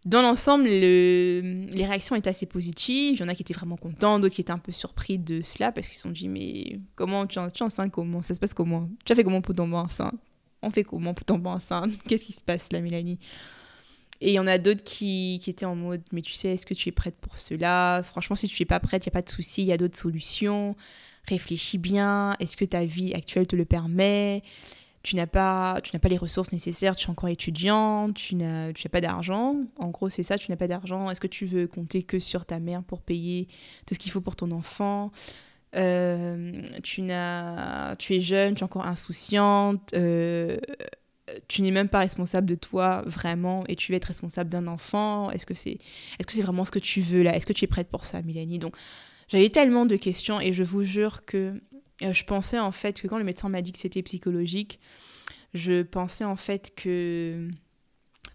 dans 0.04 0.22
l'ensemble, 0.22 0.64
le, 0.64 1.66
les 1.72 1.86
réactions 1.86 2.16
étaient 2.16 2.30
assez 2.30 2.46
positives. 2.46 3.14
Il 3.16 3.20
y 3.20 3.22
en 3.22 3.28
a 3.28 3.34
qui 3.34 3.42
étaient 3.42 3.54
vraiment 3.54 3.76
contents, 3.76 4.18
d'autres 4.18 4.34
qui 4.34 4.40
étaient 4.40 4.50
un 4.50 4.58
peu 4.58 4.72
surpris 4.72 5.18
de 5.18 5.40
cela 5.40 5.72
parce 5.72 5.86
qu'ils 5.86 5.96
se 5.96 6.02
sont 6.02 6.10
dit 6.10 6.28
Mais 6.28 6.80
comment 6.96 7.26
tu, 7.26 7.38
tu 7.54 7.62
es 7.62 7.66
enceinte 7.66 7.92
Comment 7.92 8.22
Ça 8.22 8.34
se 8.34 8.40
passe 8.40 8.54
comment 8.54 8.88
Tu 9.04 9.12
as 9.12 9.16
fait 9.16 9.24
comment 9.24 9.40
pour 9.40 9.54
tomber 9.54 9.76
enceinte 9.76 10.14
on 10.62 10.70
fait 10.70 10.84
comment 10.84 11.14
pour 11.14 11.24
tomber 11.24 11.48
enceinte? 11.48 11.92
Qu'est-ce 12.08 12.24
qui 12.24 12.32
se 12.32 12.42
passe 12.42 12.72
là, 12.72 12.80
Mélanie? 12.80 13.18
Et 14.20 14.30
il 14.30 14.34
y 14.34 14.38
en 14.38 14.46
a 14.46 14.58
d'autres 14.58 14.84
qui, 14.84 15.42
étaient 15.46 15.66
en 15.66 15.76
mode, 15.76 16.02
mais 16.12 16.22
tu 16.22 16.32
sais, 16.32 16.48
est-ce 16.48 16.64
que 16.64 16.74
tu 16.74 16.88
es 16.88 16.92
prête 16.92 17.16
pour 17.20 17.36
cela? 17.36 18.00
Franchement, 18.02 18.36
si 18.36 18.48
tu 18.48 18.62
n'es 18.62 18.66
pas 18.66 18.80
prête, 18.80 19.04
il 19.04 19.08
n'y 19.08 19.12
a 19.12 19.18
pas 19.18 19.22
de 19.22 19.28
souci, 19.28 19.62
il 19.62 19.68
y 19.68 19.72
a 19.72 19.76
d'autres 19.76 19.98
solutions. 19.98 20.74
Réfléchis 21.28 21.78
bien, 21.78 22.34
est-ce 22.40 22.56
que 22.56 22.64
ta 22.64 22.84
vie 22.84 23.12
actuelle 23.12 23.46
te 23.46 23.56
le 23.56 23.64
permet? 23.64 24.42
Tu 25.02 25.16
n'as 25.16 25.26
pas 25.26 25.80
tu 25.84 25.94
n'as 25.94 26.00
pas 26.00 26.08
les 26.08 26.16
ressources 26.16 26.50
nécessaires, 26.52 26.96
tu 26.96 27.06
es 27.06 27.10
encore 27.10 27.28
étudiant, 27.28 28.12
tu 28.12 28.34
n'as 28.36 28.72
tu 28.72 28.86
n'as 28.86 28.90
pas 28.90 29.00
d'argent. 29.00 29.56
En 29.78 29.90
gros, 29.90 30.08
c'est 30.08 30.22
ça, 30.22 30.38
tu 30.38 30.50
n'as 30.50 30.56
pas 30.56 30.66
d'argent. 30.66 31.10
Est-ce 31.10 31.20
que 31.20 31.26
tu 31.26 31.46
veux 31.46 31.66
compter 31.66 32.02
que 32.02 32.18
sur 32.18 32.46
ta 32.46 32.58
mère 32.58 32.82
pour 32.82 33.02
payer 33.02 33.48
tout 33.86 33.94
ce 33.94 33.98
qu'il 33.98 34.10
faut 34.10 34.20
pour 34.20 34.34
ton 34.34 34.50
enfant? 34.50 35.12
Euh, 35.76 36.62
tu, 36.82 37.02
es 37.02 38.20
jeune, 38.20 38.54
tu 38.54 38.60
es 38.60 38.62
encore 38.62 38.86
insouciante, 38.86 39.92
euh, 39.94 40.58
tu 41.48 41.62
n'es 41.62 41.70
même 41.70 41.88
pas 41.88 41.98
responsable 41.98 42.46
de 42.46 42.54
toi 42.54 43.02
vraiment 43.04 43.64
et 43.66 43.76
tu 43.76 43.92
veux 43.92 43.96
être 43.96 44.06
responsable 44.06 44.48
d'un 44.48 44.68
enfant. 44.68 45.30
Est-ce 45.30 45.44
que 45.44 45.54
c'est 45.54 45.78
est-ce 46.18 46.26
que 46.26 46.32
c'est 46.32 46.42
vraiment 46.42 46.64
ce 46.64 46.70
que 46.70 46.78
tu 46.78 47.00
veux 47.00 47.22
là? 47.22 47.36
Est-ce 47.36 47.46
que 47.46 47.52
tu 47.52 47.64
es 47.64 47.68
prête 47.68 47.88
pour 47.88 48.04
ça, 48.04 48.22
Mélanie? 48.22 48.58
Donc 48.58 48.74
j'avais 49.28 49.50
tellement 49.50 49.86
de 49.86 49.96
questions 49.96 50.40
et 50.40 50.52
je 50.52 50.62
vous 50.62 50.82
jure 50.82 51.24
que 51.26 51.60
euh, 52.02 52.12
je 52.12 52.24
pensais 52.24 52.58
en 52.58 52.72
fait 52.72 53.00
que 53.00 53.08
quand 53.08 53.18
le 53.18 53.24
médecin 53.24 53.48
m'a 53.48 53.60
dit 53.60 53.72
que 53.72 53.78
c'était 53.78 54.02
psychologique, 54.02 54.78
je 55.52 55.82
pensais 55.82 56.24
en 56.24 56.36
fait 56.36 56.74
que 56.74 57.48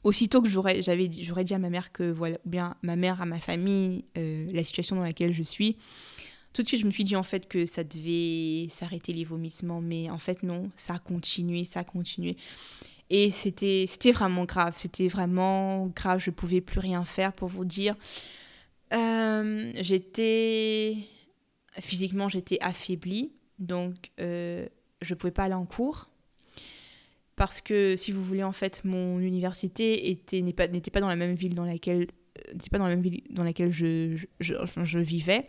aussitôt 0.04 0.42
que 0.42 0.50
j'aurais 0.50 0.82
j'avais 0.82 1.10
j'aurais 1.22 1.44
dit 1.44 1.54
à 1.54 1.60
ma 1.60 1.70
mère 1.70 1.92
que 1.92 2.12
voilà 2.12 2.38
bien 2.46 2.76
ma 2.82 2.96
mère 2.96 3.22
à 3.22 3.26
ma 3.26 3.40
famille 3.40 4.04
la 4.16 4.64
situation 4.64 4.96
dans 4.96 5.04
laquelle 5.04 5.34
je 5.34 5.44
suis 5.44 5.78
tout 6.54 6.64
de 6.64 6.68
suite, 6.68 6.82
je 6.82 6.86
me 6.86 6.92
suis 6.92 7.04
dit 7.04 7.16
en 7.16 7.24
fait 7.24 7.48
que 7.48 7.66
ça 7.66 7.84
devait 7.84 8.68
s'arrêter 8.70 9.14
les 9.14 9.24
vomissements, 9.24 9.82
mais 9.82 10.10
en 10.10 10.18
fait 10.18 10.44
non, 10.44 10.70
ça 10.76 10.96
a 10.96 11.00
continué, 11.00 11.64
ça 11.66 11.82
a 11.82 11.84
continué. 11.84 12.36
Et 13.10 13.30
c'était 13.30 13.86
vraiment 14.14 14.46
grave, 14.46 14.76
c'était 14.78 15.08
vraiment 15.08 15.88
grave, 15.88 16.20
je 16.20 16.30
ne 16.30 16.36
pouvais 16.36 16.62
plus 16.62 16.80
rien 16.80 17.04
faire 17.04 17.34
pour 17.34 17.48
vous 17.48 17.66
dire. 17.66 17.96
Euh, 18.94 19.72
j'étais 19.76 20.98
physiquement 21.80 22.28
j'étais 22.28 22.58
affaiblie, 22.60 23.32
donc 23.60 24.12
euh, 24.20 24.68
je 25.02 25.14
ne 25.14 25.18
pouvais 25.18 25.32
pas 25.32 25.44
aller 25.44 25.54
en 25.54 25.66
cours. 25.66 26.10
Parce 27.38 27.62
que 27.62 27.96
si 27.96 28.12
vous 28.12 28.24
voulez 28.24 28.44
en 28.44 28.52
fait 28.52 28.84
mon 28.84 29.20
université 29.20 30.10
était 30.10 30.42
n'était 30.42 30.92
pas, 30.92 31.00
dans 31.00 31.08
la 31.08 31.16
même 31.16 31.36
ville 31.36 31.56
dans 31.56 31.66
laquelle 31.66 32.08
euh, 32.50 32.54
pas 32.70 32.78
dans 32.78 32.88
la 32.88 32.96
même 32.96 33.02
ville 33.02 33.24
dans 33.30 33.44
laquelle 33.44 33.72
je, 33.72 34.18
je 34.40 35.00
vivais 35.00 35.48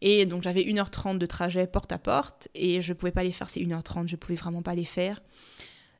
et 0.00 0.26
donc 0.26 0.42
j'avais 0.42 0.62
1h30 0.62 1.18
de 1.18 1.26
trajet 1.26 1.66
porte 1.66 1.92
à 1.92 1.98
porte 1.98 2.48
et 2.54 2.82
je 2.82 2.92
pouvais 2.92 3.12
pas 3.12 3.24
les 3.24 3.32
faire 3.32 3.48
ces 3.48 3.64
1h30, 3.64 4.08
je 4.08 4.16
pouvais 4.16 4.34
vraiment 4.34 4.62
pas 4.62 4.74
les 4.74 4.84
faire. 4.84 5.22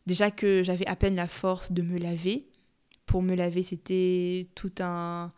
Déjà 0.06 0.30
que 0.30 0.62
j'avais 0.62 0.86
à 0.86 0.96
peine 0.96 1.16
la 1.16 1.26
force 1.26 1.72
de 1.72 1.82
me 1.82 1.98
laver. 1.98 2.46
Pour 3.06 3.22
me 3.22 3.34
laver, 3.34 3.62
c'était 3.62 4.48
tout 4.54 4.72
un 4.80 5.32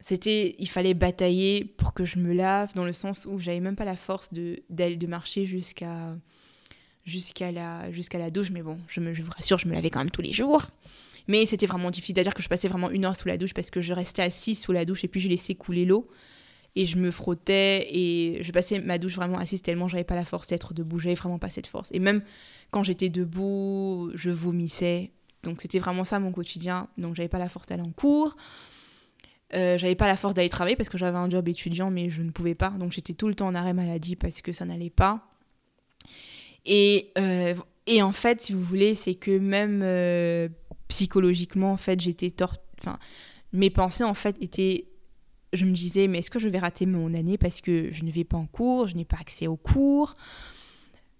c'était 0.00 0.54
il 0.58 0.68
fallait 0.68 0.92
batailler 0.92 1.64
pour 1.64 1.94
que 1.94 2.04
je 2.04 2.18
me 2.18 2.34
lave 2.34 2.74
dans 2.74 2.84
le 2.84 2.92
sens 2.92 3.24
où 3.24 3.38
j'avais 3.38 3.60
même 3.60 3.74
pas 3.74 3.86
la 3.86 3.96
force 3.96 4.34
de 4.34 4.62
de 4.68 5.06
marcher 5.06 5.46
jusqu'à 5.46 6.14
jusqu'à 7.06 7.50
la 7.50 7.90
jusqu'à 7.90 8.18
la 8.18 8.30
douche 8.30 8.50
mais 8.50 8.60
bon 8.60 8.78
je, 8.86 9.00
me, 9.00 9.14
je 9.14 9.22
vous 9.22 9.30
rassure 9.34 9.56
je 9.56 9.66
me 9.66 9.72
lavais 9.72 9.88
quand 9.88 10.00
même 10.00 10.10
tous 10.10 10.20
les 10.20 10.34
jours 10.34 10.62
mais 11.26 11.46
c'était 11.46 11.64
vraiment 11.64 11.90
difficile 11.90 12.16
c'est-à-dire 12.16 12.34
que 12.34 12.42
je 12.42 12.50
passais 12.50 12.68
vraiment 12.68 12.90
une 12.90 13.06
heure 13.06 13.16
sous 13.16 13.28
la 13.28 13.38
douche 13.38 13.54
parce 13.54 13.70
que 13.70 13.80
je 13.80 13.94
restais 13.94 14.20
assise 14.20 14.60
sous 14.60 14.72
la 14.72 14.84
douche 14.84 15.04
et 15.04 15.08
puis 15.08 15.20
je 15.20 15.28
laissais 15.30 15.54
couler 15.54 15.86
l'eau 15.86 16.06
et 16.76 16.86
je 16.86 16.98
me 16.98 17.10
frottais 17.10 17.86
et 17.90 18.42
je 18.42 18.52
passais 18.52 18.80
ma 18.80 18.98
douche 18.98 19.14
vraiment 19.14 19.38
assise 19.38 19.62
tellement 19.62 19.88
j'avais 19.88 20.04
pas 20.04 20.16
la 20.16 20.24
force 20.24 20.48
d'être 20.48 20.74
debout, 20.74 20.98
j'avais 20.98 21.14
vraiment 21.14 21.38
pas 21.38 21.50
cette 21.50 21.66
force. 21.66 21.90
Et 21.92 21.98
même 21.98 22.22
quand 22.70 22.82
j'étais 22.82 23.08
debout, 23.08 24.10
je 24.14 24.30
vomissais. 24.30 25.12
Donc 25.44 25.60
c'était 25.60 25.78
vraiment 25.78 26.04
ça 26.04 26.18
mon 26.18 26.32
quotidien. 26.32 26.88
Donc 26.98 27.14
j'avais 27.14 27.28
pas 27.28 27.38
la 27.38 27.48
force 27.48 27.66
d'aller 27.66 27.82
en 27.82 27.92
cours. 27.92 28.36
Euh, 29.52 29.78
j'avais 29.78 29.94
pas 29.94 30.08
la 30.08 30.16
force 30.16 30.34
d'aller 30.34 30.48
travailler 30.48 30.74
parce 30.74 30.88
que 30.88 30.98
j'avais 30.98 31.18
un 31.18 31.30
job 31.30 31.48
étudiant 31.48 31.90
mais 31.90 32.10
je 32.10 32.22
ne 32.22 32.30
pouvais 32.30 32.54
pas. 32.54 32.70
Donc 32.70 32.92
j'étais 32.92 33.12
tout 33.12 33.28
le 33.28 33.34
temps 33.34 33.46
en 33.46 33.54
arrêt 33.54 33.74
maladie 33.74 34.16
parce 34.16 34.40
que 34.40 34.52
ça 34.52 34.64
n'allait 34.64 34.90
pas. 34.90 35.28
Et, 36.64 37.12
euh, 37.18 37.54
et 37.86 38.02
en 38.02 38.12
fait, 38.12 38.40
si 38.40 38.52
vous 38.52 38.62
voulez, 38.62 38.94
c'est 38.94 39.14
que 39.14 39.38
même 39.38 39.82
euh, 39.82 40.48
psychologiquement, 40.88 41.72
en 41.72 41.76
fait, 41.76 42.00
j'étais 42.00 42.30
tort... 42.30 42.54
Enfin, 42.80 42.98
mes 43.52 43.70
pensées, 43.70 44.04
en 44.04 44.14
fait, 44.14 44.36
étaient 44.40 44.86
je 45.54 45.64
me 45.64 45.72
disais, 45.72 46.06
mais 46.08 46.18
est-ce 46.18 46.30
que 46.30 46.38
je 46.38 46.48
vais 46.48 46.58
rater 46.58 46.86
mon 46.86 47.14
année 47.14 47.38
parce 47.38 47.60
que 47.60 47.90
je 47.92 48.04
ne 48.04 48.10
vais 48.10 48.24
pas 48.24 48.36
en 48.36 48.46
cours, 48.46 48.86
je 48.86 48.96
n'ai 48.96 49.04
pas 49.04 49.18
accès 49.20 49.46
aux 49.46 49.56
cours? 49.56 50.14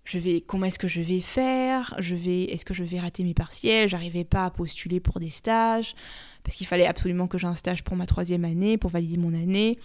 Je 0.04 0.18
vais, 0.18 0.42
comment 0.42 0.66
est-ce 0.66 0.78
que 0.78 0.88
je 0.88 1.00
vais 1.00 1.20
faire? 1.20 1.94
Je 1.98 2.14
vais, 2.14 2.44
est-ce 2.44 2.66
que 2.66 2.74
je 2.74 2.84
vais 2.84 3.00
rater 3.00 3.24
mes 3.24 3.32
partiels? 3.32 3.88
J'arrivais 3.88 4.24
pas 4.24 4.44
à 4.44 4.50
postuler 4.50 5.00
pour 5.00 5.18
des 5.18 5.30
stages 5.30 5.94
parce 6.42 6.56
qu'il 6.56 6.66
fallait 6.66 6.86
absolument 6.86 7.26
que 7.26 7.38
j'ai 7.38 7.46
un 7.46 7.54
stage 7.54 7.82
pour 7.84 7.96
ma 7.96 8.06
troisième 8.06 8.44
année 8.44 8.76
pour 8.76 8.90
valider 8.90 9.16
mon 9.16 9.32
année. 9.32 9.78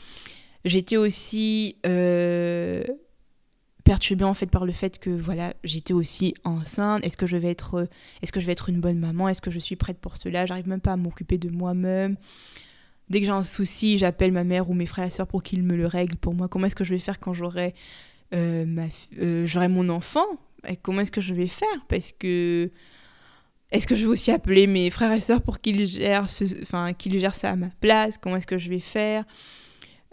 J'étais 0.65 0.97
aussi 0.97 1.77
euh, 1.85 2.83
perturbée 3.85 4.25
en 4.25 4.33
fait 4.33 4.51
par 4.51 4.65
le 4.65 4.73
fait 4.73 4.99
que 4.99 5.09
voilà 5.09 5.53
j'étais 5.63 5.93
aussi 5.93 6.33
enceinte. 6.43 7.01
Est-ce 7.05 7.15
que 7.15 7.25
je 7.25 7.37
vais 7.37 7.49
être 7.49 7.87
est-ce 8.21 8.33
que 8.33 8.41
je 8.41 8.45
vais 8.45 8.51
être 8.51 8.67
une 8.67 8.81
bonne 8.81 8.99
maman? 8.99 9.29
Est-ce 9.29 9.41
que 9.41 9.51
je 9.51 9.59
suis 9.59 9.77
prête 9.77 9.99
pour 9.99 10.17
cela? 10.17 10.45
J'arrive 10.45 10.67
même 10.67 10.81
pas 10.81 10.91
à 10.91 10.97
m'occuper 10.97 11.37
de 11.37 11.49
moi-même 11.49 12.17
dès 13.09 13.19
que 13.19 13.25
j'ai 13.25 13.31
un 13.31 13.43
souci 13.43 13.97
j'appelle 13.97 14.31
ma 14.31 14.43
mère 14.43 14.69
ou 14.69 14.73
mes 14.73 14.85
frères 14.85 15.05
et 15.05 15.09
sœurs 15.09 15.27
pour 15.27 15.43
qu'ils 15.43 15.63
me 15.63 15.75
le 15.75 15.87
règlent. 15.87 16.17
Pour 16.17 16.33
moi 16.33 16.47
comment 16.47 16.67
est-ce 16.67 16.75
que 16.75 16.83
je 16.83 16.93
vais 16.93 16.99
faire 16.99 17.19
quand 17.19 17.33
j'aurai 17.33 17.73
euh, 18.33 18.87
euh, 19.19 19.69
mon 19.69 19.89
enfant? 19.89 20.25
Comment 20.81 21.01
est-ce 21.01 21.11
que 21.11 21.21
je 21.21 21.33
vais 21.33 21.47
faire? 21.47 21.85
Parce 21.87 22.11
que 22.11 22.69
est-ce 23.71 23.87
que 23.87 23.95
je 23.95 24.03
vais 24.05 24.11
aussi 24.11 24.31
appeler 24.31 24.67
mes 24.67 24.89
frères 24.89 25.13
et 25.13 25.21
sœurs 25.21 25.41
pour 25.41 25.61
qu'ils 25.61 25.85
gèrent 25.87 26.29
ça 26.29 27.49
à 27.49 27.55
ma 27.55 27.69
place? 27.79 28.17
Comment 28.17 28.37
est-ce 28.37 28.47
que 28.47 28.57
je 28.57 28.69
vais 28.69 28.79
faire? 28.79 29.25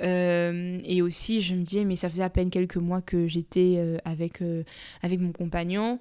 Euh, 0.02 0.78
et 0.84 1.00
aussi, 1.00 1.40
je 1.40 1.54
me 1.54 1.62
disais, 1.62 1.84
mais 1.84 1.96
ça 1.96 2.10
faisait 2.10 2.22
à 2.22 2.28
peine 2.30 2.50
quelques 2.50 2.76
mois 2.76 3.00
que 3.00 3.26
j'étais 3.26 3.98
avec 4.04 4.40
mon 4.40 5.32
compagnon. 5.32 5.98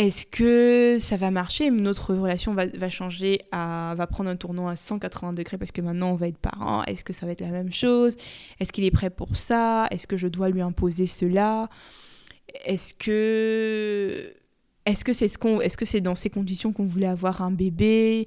Est-ce 0.00 0.24
que 0.24 0.96
ça 0.98 1.18
va 1.18 1.30
marcher 1.30 1.70
Notre 1.70 2.14
relation 2.14 2.54
va, 2.54 2.88
changer, 2.88 3.42
va 3.52 4.06
prendre 4.10 4.30
un 4.30 4.36
tournant 4.36 4.66
à 4.66 4.74
180 4.74 5.34
degrés 5.34 5.58
parce 5.58 5.72
que 5.72 5.82
maintenant 5.82 6.12
on 6.12 6.14
va 6.14 6.28
être 6.28 6.38
parents. 6.38 6.82
Est-ce 6.84 7.04
que 7.04 7.12
ça 7.12 7.26
va 7.26 7.32
être 7.32 7.42
la 7.42 7.50
même 7.50 7.70
chose 7.70 8.16
Est-ce 8.60 8.72
qu'il 8.72 8.84
est 8.84 8.90
prêt 8.90 9.10
pour 9.10 9.36
ça 9.36 9.88
Est-ce 9.90 10.06
que 10.06 10.16
je 10.16 10.26
dois 10.26 10.48
lui 10.48 10.62
imposer 10.62 11.06
cela 11.06 11.68
Est-ce 12.64 12.94
que 12.94 14.32
est-ce 14.86 15.04
que 15.04 15.12
c'est 15.12 15.28
ce 15.28 15.36
qu'on 15.36 15.60
est-ce 15.60 15.76
que 15.76 15.84
c'est 15.84 16.00
dans 16.00 16.14
ces 16.14 16.30
conditions 16.30 16.72
qu'on 16.72 16.86
voulait 16.86 17.06
avoir 17.06 17.42
un 17.42 17.50
bébé 17.50 18.26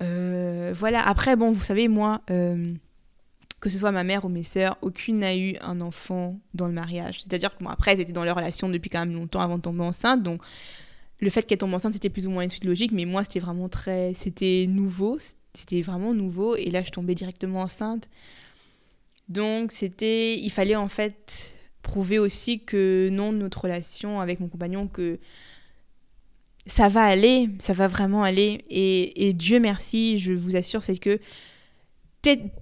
Voilà. 0.00 1.00
Après, 1.00 1.34
bon, 1.34 1.50
vous 1.50 1.64
savez, 1.64 1.88
moi 1.88 2.20
que 2.26 3.70
ce 3.70 3.78
soit 3.78 3.90
ma 3.90 4.04
mère 4.04 4.26
ou 4.26 4.28
mes 4.28 4.42
sœurs, 4.42 4.76
aucune 4.82 5.20
n'a 5.20 5.34
eu 5.34 5.56
un 5.62 5.80
enfant 5.80 6.38
dans 6.52 6.66
le 6.66 6.72
mariage. 6.72 7.20
C'est-à-dire 7.20 7.56
que 7.56 7.64
bon, 7.64 7.70
après, 7.70 7.92
elles 7.92 8.00
étaient 8.00 8.12
dans 8.12 8.24
leur 8.24 8.36
relation 8.36 8.68
depuis 8.68 8.90
quand 8.90 9.00
même 9.00 9.14
longtemps 9.14 9.40
avant 9.40 9.56
de 9.56 9.62
tomber 9.62 9.82
enceinte, 9.82 10.22
donc 10.22 10.42
le 11.20 11.30
fait 11.30 11.42
qu'elle 11.42 11.58
tombe 11.58 11.74
enceinte, 11.74 11.92
c'était 11.92 12.08
plus 12.08 12.26
ou 12.26 12.30
moins 12.30 12.42
une 12.42 12.50
suite 12.50 12.64
logique, 12.64 12.92
mais 12.92 13.04
moi, 13.04 13.24
c'était 13.24 13.40
vraiment 13.40 13.68
très... 13.68 14.12
C'était 14.14 14.66
nouveau, 14.68 15.18
c'était 15.52 15.82
vraiment 15.82 16.14
nouveau, 16.14 16.56
et 16.56 16.70
là, 16.70 16.82
je 16.82 16.90
tombais 16.90 17.14
directement 17.14 17.62
enceinte. 17.62 18.08
Donc, 19.28 19.72
c'était... 19.72 20.38
Il 20.38 20.50
fallait 20.50 20.76
en 20.76 20.88
fait 20.88 21.56
prouver 21.82 22.18
aussi 22.18 22.60
que 22.60 23.08
non, 23.10 23.32
notre 23.32 23.62
relation 23.62 24.20
avec 24.20 24.40
mon 24.40 24.48
compagnon, 24.48 24.86
que 24.86 25.18
ça 26.66 26.88
va 26.88 27.04
aller, 27.04 27.48
ça 27.58 27.72
va 27.72 27.86
vraiment 27.86 28.22
aller, 28.22 28.64
et, 28.68 29.28
et 29.28 29.32
Dieu 29.32 29.60
merci, 29.60 30.18
je 30.18 30.32
vous 30.32 30.56
assure, 30.56 30.82
c'est 30.82 30.98
que 30.98 31.18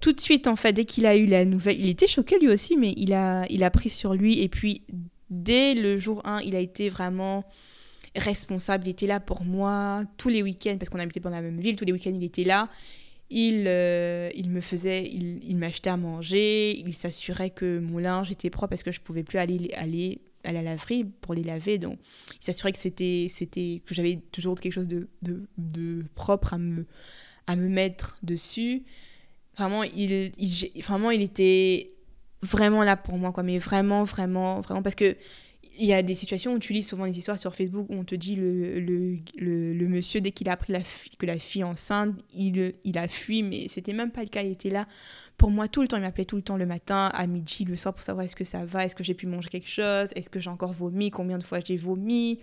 tout 0.01 0.13
de 0.13 0.19
suite, 0.19 0.47
en 0.47 0.55
fait, 0.55 0.73
dès 0.73 0.85
qu'il 0.85 1.05
a 1.05 1.15
eu 1.15 1.25
la 1.25 1.45
nouvelle, 1.45 1.79
il 1.79 1.89
était 1.89 2.07
choqué 2.07 2.39
lui 2.39 2.47
aussi, 2.47 2.77
mais 2.77 2.93
il 2.95 3.13
a, 3.13 3.45
il 3.49 3.63
a 3.63 3.69
pris 3.69 3.89
sur 3.89 4.13
lui. 4.13 4.39
Et 4.41 4.47
puis, 4.47 4.83
dès 5.29 5.73
le 5.73 5.97
jour 5.97 6.21
1, 6.25 6.41
il 6.41 6.55
a 6.55 6.59
été 6.59 6.89
vraiment 6.89 7.43
responsable. 8.15 8.87
Il 8.87 8.91
était 8.91 9.07
là 9.07 9.19
pour 9.19 9.43
moi 9.43 10.03
tous 10.17 10.29
les 10.29 10.43
week-ends, 10.43 10.77
parce 10.77 10.89
qu'on 10.89 10.99
habitait 10.99 11.19
dans 11.19 11.29
la 11.29 11.41
même 11.41 11.59
ville. 11.59 11.75
Tous 11.75 11.85
les 11.85 11.91
week-ends, 11.91 12.13
il 12.15 12.23
était 12.23 12.43
là. 12.43 12.69
Il, 13.29 13.65
euh, 13.67 14.31
il 14.33 14.49
me 14.49 14.59
faisait, 14.59 15.07
il, 15.07 15.43
il 15.43 15.55
m'achetait 15.57 15.91
à 15.91 15.97
manger. 15.97 16.79
Il 16.79 16.93
s'assurait 16.93 17.51
que 17.51 17.79
mon 17.79 17.99
linge 17.99 18.31
était 18.31 18.49
propre 18.49 18.69
parce 18.69 18.83
que 18.83 18.91
je 18.91 18.99
pouvais 19.01 19.23
plus 19.23 19.37
aller, 19.37 19.71
aller 19.75 20.21
à 20.43 20.51
la 20.51 20.61
laverie 20.61 21.03
pour 21.03 21.33
les 21.33 21.43
laver. 21.43 21.77
Donc, 21.77 21.99
il 22.31 22.43
s'assurait 22.45 22.71
que 22.71 22.79
c'était, 22.79 23.27
c'était, 23.29 23.81
que 23.85 23.93
j'avais 23.93 24.19
toujours 24.31 24.59
quelque 24.59 24.73
chose 24.73 24.87
de, 24.87 25.09
de, 25.21 25.47
de 25.57 26.03
propre 26.15 26.53
à 26.53 26.57
me, 26.57 26.85
à 27.45 27.55
me 27.55 27.67
mettre 27.67 28.17
dessus. 28.23 28.83
Vraiment, 29.57 29.83
il, 29.83 30.31
vraiment, 30.81 31.11
il 31.11 31.21
était 31.21 31.91
vraiment 32.41 32.83
là 32.83 32.95
pour 32.95 33.17
moi, 33.17 33.31
quoi. 33.31 33.43
Mais 33.43 33.59
vraiment, 33.59 34.03
vraiment, 34.03 34.61
vraiment. 34.61 34.81
Parce 34.81 34.95
que 34.95 35.17
il 35.79 35.87
y 35.87 35.93
a 35.93 36.03
des 36.03 36.13
situations 36.13 36.53
où 36.53 36.59
tu 36.59 36.73
lis 36.73 36.83
souvent 36.83 37.07
des 37.07 37.17
histoires 37.17 37.39
sur 37.39 37.55
Facebook 37.55 37.87
où 37.89 37.95
on 37.95 38.03
te 38.03 38.13
dit 38.13 38.35
le, 38.35 38.79
le, 38.79 39.17
le, 39.73 39.87
monsieur, 39.87 40.19
dès 40.19 40.31
qu'il 40.31 40.49
a 40.49 40.51
appris 40.51 40.73
la 40.73 40.81
que 41.17 41.25
la 41.25 41.37
fille 41.37 41.63
enceinte, 41.63 42.15
il, 42.33 42.73
il 42.83 42.97
a 42.97 43.07
fui, 43.07 43.43
mais 43.43 43.67
c'était 43.69 43.93
même 43.93 44.11
pas 44.11 44.21
le 44.21 44.27
cas. 44.27 44.43
Il 44.43 44.51
était 44.51 44.69
là 44.69 44.87
pour 45.37 45.51
moi 45.51 45.69
tout 45.69 45.81
le 45.81 45.87
temps. 45.87 45.95
Il 45.95 46.01
m'appelait 46.01 46.25
tout 46.25 46.35
le 46.35 46.41
temps 46.41 46.57
le 46.57 46.65
matin, 46.65 47.09
à 47.13 47.25
midi, 47.27 47.63
le 47.63 47.77
soir 47.77 47.93
pour 47.93 48.03
savoir 48.03 48.25
est-ce 48.25 48.35
que 48.35 48.43
ça 48.43 48.65
va, 48.65 48.83
est-ce 48.83 48.95
que 48.95 49.05
j'ai 49.05 49.13
pu 49.13 49.25
manger 49.25 49.49
quelque 49.49 49.69
chose, 49.69 50.09
est-ce 50.15 50.29
que 50.29 50.39
j'ai 50.39 50.49
encore 50.49 50.73
vomi, 50.73 51.11
combien 51.11 51.37
de 51.37 51.43
fois 51.43 51.59
j'ai 51.61 51.77
vomi 51.77 52.39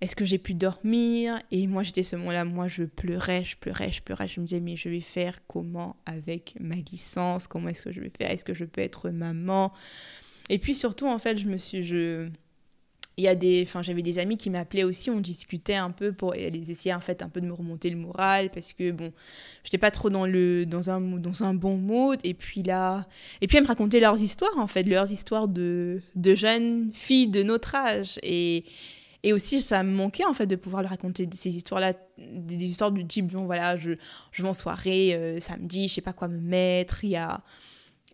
est-ce 0.00 0.16
que 0.16 0.24
j'ai 0.24 0.38
pu 0.38 0.54
dormir 0.54 1.40
Et 1.50 1.66
moi, 1.66 1.82
j'étais 1.82 2.02
ce 2.02 2.16
moment-là, 2.16 2.44
moi, 2.44 2.68
je 2.68 2.82
pleurais, 2.82 3.44
je 3.44 3.56
pleurais, 3.56 3.90
je 3.90 4.02
pleurais. 4.02 4.28
Je 4.28 4.40
me 4.40 4.44
disais, 4.44 4.60
mais 4.60 4.76
je 4.76 4.88
vais 4.88 5.00
faire 5.00 5.46
comment 5.46 5.96
avec 6.04 6.56
ma 6.60 6.74
licence? 6.74 7.46
Comment 7.46 7.68
est-ce 7.68 7.80
que 7.80 7.92
je 7.92 8.00
vais 8.00 8.10
faire? 8.10 8.30
Est-ce 8.30 8.44
que 8.44 8.52
je 8.52 8.64
peux 8.64 8.82
être 8.82 9.08
maman? 9.08 9.72
Et 10.50 10.58
puis 10.58 10.74
surtout, 10.74 11.06
en 11.06 11.18
fait, 11.18 11.38
je 11.38 11.48
me 11.48 11.56
suis... 11.56 11.82
Je... 11.82 12.28
Il 13.16 13.24
y 13.24 13.28
a 13.28 13.34
des, 13.34 13.62
enfin, 13.66 13.82
j'avais 13.82 14.02
des 14.02 14.18
amis 14.18 14.36
qui 14.36 14.50
m'appelaient 14.50 14.84
aussi, 14.84 15.10
on 15.10 15.20
discutait 15.20 15.76
un 15.76 15.90
peu 15.90 16.12
pour 16.12 16.34
les 16.34 16.70
essayer 16.70 16.94
en 16.94 17.00
fait 17.00 17.22
un 17.22 17.28
peu 17.28 17.40
de 17.40 17.46
me 17.46 17.52
remonter 17.52 17.88
le 17.88 17.96
moral 17.96 18.50
parce 18.50 18.72
que 18.72 18.90
bon, 18.90 19.12
j'étais 19.62 19.78
pas 19.78 19.90
trop 19.90 20.10
dans 20.10 20.26
le 20.26 20.66
dans 20.66 20.90
un 20.90 21.00
dans 21.00 21.44
un 21.44 21.54
bon 21.54 21.76
mood 21.76 22.18
et 22.24 22.34
puis 22.34 22.62
là 22.62 23.06
et 23.40 23.46
puis 23.46 23.56
elles 23.56 23.62
me 23.62 23.68
racontaient 23.68 24.00
leurs 24.00 24.20
histoires 24.20 24.58
en 24.58 24.66
fait, 24.66 24.82
leurs 24.82 25.12
histoires 25.12 25.46
de 25.48 26.00
de 26.16 26.34
jeunes 26.34 26.90
filles 26.92 27.28
de 27.28 27.42
notre 27.42 27.74
âge 27.74 28.18
et 28.22 28.64
et 29.24 29.32
aussi, 29.32 29.62
ça 29.62 29.82
me 29.82 29.90
manquait 29.90 30.26
en 30.26 30.34
fait 30.34 30.46
de 30.46 30.54
pouvoir 30.54 30.82
leur 30.82 30.90
raconter 30.90 31.26
ces 31.32 31.56
histoires-là, 31.56 31.94
des, 32.18 32.62
histoires 32.62 32.92
du 32.92 33.06
type, 33.06 33.32
bon, 33.32 33.46
voilà, 33.46 33.74
je, 33.74 33.92
je 34.32 34.42
vais 34.42 34.48
en 34.48 34.52
soirée 34.52 35.14
euh, 35.14 35.40
samedi, 35.40 35.88
je 35.88 35.94
sais 35.94 36.02
pas 36.02 36.12
quoi 36.12 36.28
me 36.28 36.38
mettre, 36.38 37.04
il 37.04 37.10
y 37.10 37.16
a. 37.16 37.40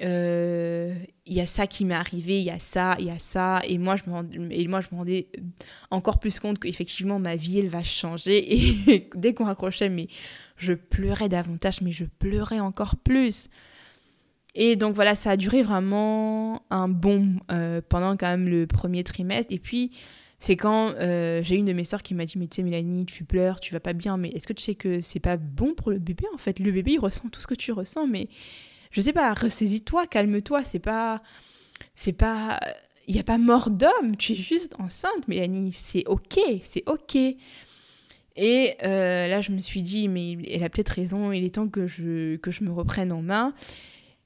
Euh, 0.02 0.94
il 1.26 1.34
y 1.34 1.40
a 1.40 1.46
ça 1.46 1.66
qui 1.66 1.84
m'est 1.84 1.94
arrivé, 1.94 2.38
il 2.38 2.44
y 2.44 2.50
a 2.50 2.58
ça, 2.58 2.96
il 2.98 3.06
y 3.06 3.10
a 3.10 3.18
ça, 3.18 3.60
et 3.66 3.76
moi 3.76 3.96
je 3.96 4.10
me, 4.10 4.52
et 4.52 4.66
moi, 4.66 4.80
je 4.80 4.88
me 4.92 4.96
rendais 4.98 5.28
encore 5.90 6.18
plus 6.18 6.40
compte 6.40 6.58
qu'effectivement 6.58 7.18
ma 7.18 7.36
vie 7.36 7.58
elle 7.58 7.68
va 7.68 7.82
changer, 7.82 8.54
et 8.90 9.08
dès 9.14 9.34
qu'on 9.34 9.44
raccrochait, 9.44 9.90
mais 9.90 10.08
je 10.56 10.72
pleurais 10.72 11.28
davantage, 11.28 11.82
mais 11.82 11.92
je 11.92 12.04
pleurais 12.04 12.60
encore 12.60 12.96
plus. 12.96 13.48
Et 14.54 14.74
donc 14.74 14.94
voilà, 14.94 15.14
ça 15.14 15.32
a 15.32 15.36
duré 15.36 15.62
vraiment 15.62 16.62
un 16.70 16.88
bon 16.88 17.36
euh, 17.52 17.80
pendant 17.88 18.16
quand 18.16 18.26
même 18.26 18.48
le 18.48 18.66
premier 18.66 19.04
trimestre, 19.04 19.52
et 19.52 19.58
puis 19.58 19.92
c'est 20.40 20.56
quand 20.56 20.94
euh, 20.94 21.42
j'ai 21.42 21.56
une 21.56 21.66
de 21.66 21.74
mes 21.74 21.84
sœurs 21.84 22.02
qui 22.02 22.14
m'a 22.14 22.24
dit 22.24 22.38
mais 22.38 22.46
tu 22.46 22.56
sais 22.56 22.62
Mélanie 22.62 23.04
tu 23.04 23.24
pleures 23.24 23.60
tu 23.60 23.74
vas 23.74 23.80
pas 23.80 23.92
bien 23.92 24.16
mais 24.16 24.30
est-ce 24.30 24.46
que 24.46 24.54
tu 24.54 24.62
sais 24.62 24.74
que 24.74 25.02
c'est 25.02 25.20
pas 25.20 25.36
bon 25.36 25.74
pour 25.74 25.90
le 25.90 25.98
bébé 25.98 26.24
en 26.34 26.38
fait? 26.38 26.58
Le 26.58 26.72
bébé 26.72 26.92
il 26.92 26.98
ressent 26.98 27.28
tout 27.28 27.42
ce 27.42 27.46
que 27.46 27.54
tu 27.54 27.72
ressens 27.72 28.06
mais 28.06 28.28
je 28.90 29.00
sais 29.00 29.12
pas 29.12 29.32
ressaisis-toi 29.34 30.06
calme-toi 30.06 30.64
c'est 30.64 30.78
pas 30.78 31.22
c'est 31.94 32.12
pas 32.12 32.60
il 33.06 33.16
y 33.16 33.18
a 33.18 33.24
pas 33.24 33.38
mort 33.38 33.70
d'homme 33.70 34.16
tu 34.18 34.32
es 34.32 34.34
juste 34.36 34.74
enceinte 34.78 35.28
Mélanie 35.28 35.72
c'est 35.72 36.06
ok 36.06 36.38
c'est 36.62 36.82
ok 36.86 37.16
et 38.36 38.76
euh, 38.82 39.26
là 39.28 39.40
je 39.40 39.52
me 39.52 39.58
suis 39.58 39.82
dit 39.82 40.08
mais 40.08 40.32
elle 40.48 40.62
a 40.62 40.68
peut-être 40.68 40.90
raison 40.90 41.32
il 41.32 41.44
est 41.44 41.54
temps 41.54 41.68
que 41.68 41.86
je 41.86 42.36
que 42.36 42.50
je 42.50 42.64
me 42.64 42.70
reprenne 42.70 43.12
en 43.12 43.22
main 43.22 43.54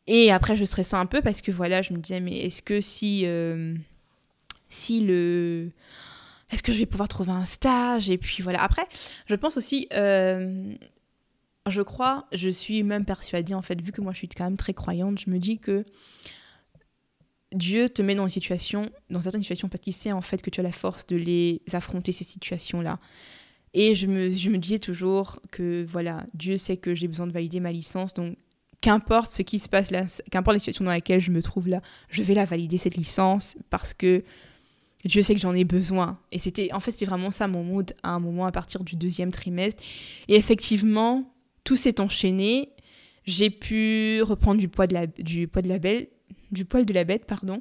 et 0.06 0.30
après 0.30 0.56
je 0.56 0.64
stressais 0.64 0.96
un 0.96 1.06
peu 1.06 1.22
parce 1.22 1.40
que 1.40 1.50
voilà 1.50 1.82
je 1.82 1.92
me 1.92 1.98
disais 1.98 2.20
mais 2.20 2.38
est-ce 2.38 2.62
que 2.62 2.80
si 2.80 3.22
euh, 3.24 3.74
si 4.68 5.00
le 5.00 5.70
est-ce 6.54 6.62
que 6.62 6.72
je 6.72 6.78
vais 6.78 6.86
pouvoir 6.86 7.08
trouver 7.08 7.32
un 7.32 7.44
stage 7.44 8.10
Et 8.10 8.18
puis 8.18 8.42
voilà. 8.42 8.62
Après, 8.62 8.86
je 9.26 9.34
pense 9.34 9.56
aussi, 9.56 9.88
euh, 9.92 10.72
je 11.66 11.82
crois, 11.82 12.26
je 12.32 12.48
suis 12.48 12.82
même 12.82 13.04
persuadée, 13.04 13.54
en 13.54 13.62
fait, 13.62 13.80
vu 13.80 13.92
que 13.92 14.00
moi 14.00 14.12
je 14.12 14.18
suis 14.18 14.28
quand 14.28 14.44
même 14.44 14.56
très 14.56 14.74
croyante, 14.74 15.18
je 15.18 15.30
me 15.30 15.38
dis 15.38 15.58
que 15.58 15.84
Dieu 17.52 17.88
te 17.88 18.02
met 18.02 18.14
dans 18.14 18.24
une 18.24 18.30
situation, 18.30 18.90
dans 19.10 19.20
certaines 19.20 19.42
situations, 19.42 19.68
parce 19.68 19.80
qu'il 19.80 19.92
sait 19.92 20.12
en 20.12 20.20
fait 20.20 20.42
que 20.42 20.50
tu 20.50 20.60
as 20.60 20.62
la 20.62 20.72
force 20.72 21.06
de 21.06 21.16
les 21.16 21.62
affronter, 21.72 22.12
ces 22.12 22.24
situations-là. 22.24 22.98
Et 23.72 23.94
je 23.94 24.06
me, 24.06 24.30
je 24.30 24.50
me 24.50 24.58
disais 24.58 24.78
toujours 24.78 25.40
que 25.50 25.84
voilà, 25.84 26.26
Dieu 26.34 26.56
sait 26.56 26.76
que 26.76 26.94
j'ai 26.94 27.08
besoin 27.08 27.26
de 27.26 27.32
valider 27.32 27.60
ma 27.60 27.72
licence, 27.72 28.14
donc 28.14 28.36
qu'importe 28.80 29.32
ce 29.32 29.42
qui 29.42 29.58
se 29.58 29.68
passe 29.68 29.90
là, 29.90 30.04
qu'importe 30.30 30.54
la 30.54 30.58
situation 30.58 30.84
dans 30.84 30.90
laquelle 30.90 31.20
je 31.20 31.30
me 31.30 31.40
trouve 31.40 31.68
là, 31.68 31.80
je 32.10 32.22
vais 32.22 32.34
la 32.34 32.44
valider 32.44 32.76
cette 32.76 32.96
licence 32.96 33.56
parce 33.70 33.94
que 33.94 34.22
Dieu 35.04 35.22
sait 35.22 35.34
que 35.34 35.40
j'en 35.40 35.54
ai 35.54 35.64
besoin. 35.64 36.18
Et 36.32 36.38
c'était, 36.38 36.72
en 36.72 36.80
fait, 36.80 36.90
c'était 36.90 37.06
vraiment 37.06 37.30
ça 37.30 37.46
mon 37.46 37.62
mood 37.62 37.94
à 38.02 38.10
un 38.10 38.18
moment 38.18 38.46
à 38.46 38.52
partir 38.52 38.84
du 38.84 38.96
deuxième 38.96 39.30
trimestre. 39.30 39.82
Et 40.28 40.36
effectivement, 40.36 41.33
tout 41.64 41.76
s'est 41.76 42.00
enchaîné. 42.00 42.70
J'ai 43.24 43.50
pu 43.50 44.22
reprendre 44.22 44.60
du 44.60 44.68
poids 44.68 44.86
de 44.86 44.94
la, 44.94 45.06
du 45.06 45.48
poids 45.48 45.62
de 45.62 45.68
la 45.68 45.78
du 46.50 46.64
poil 46.64 46.86
de 46.86 46.94
la 46.94 47.04
bête, 47.04 47.26
pardon. 47.26 47.60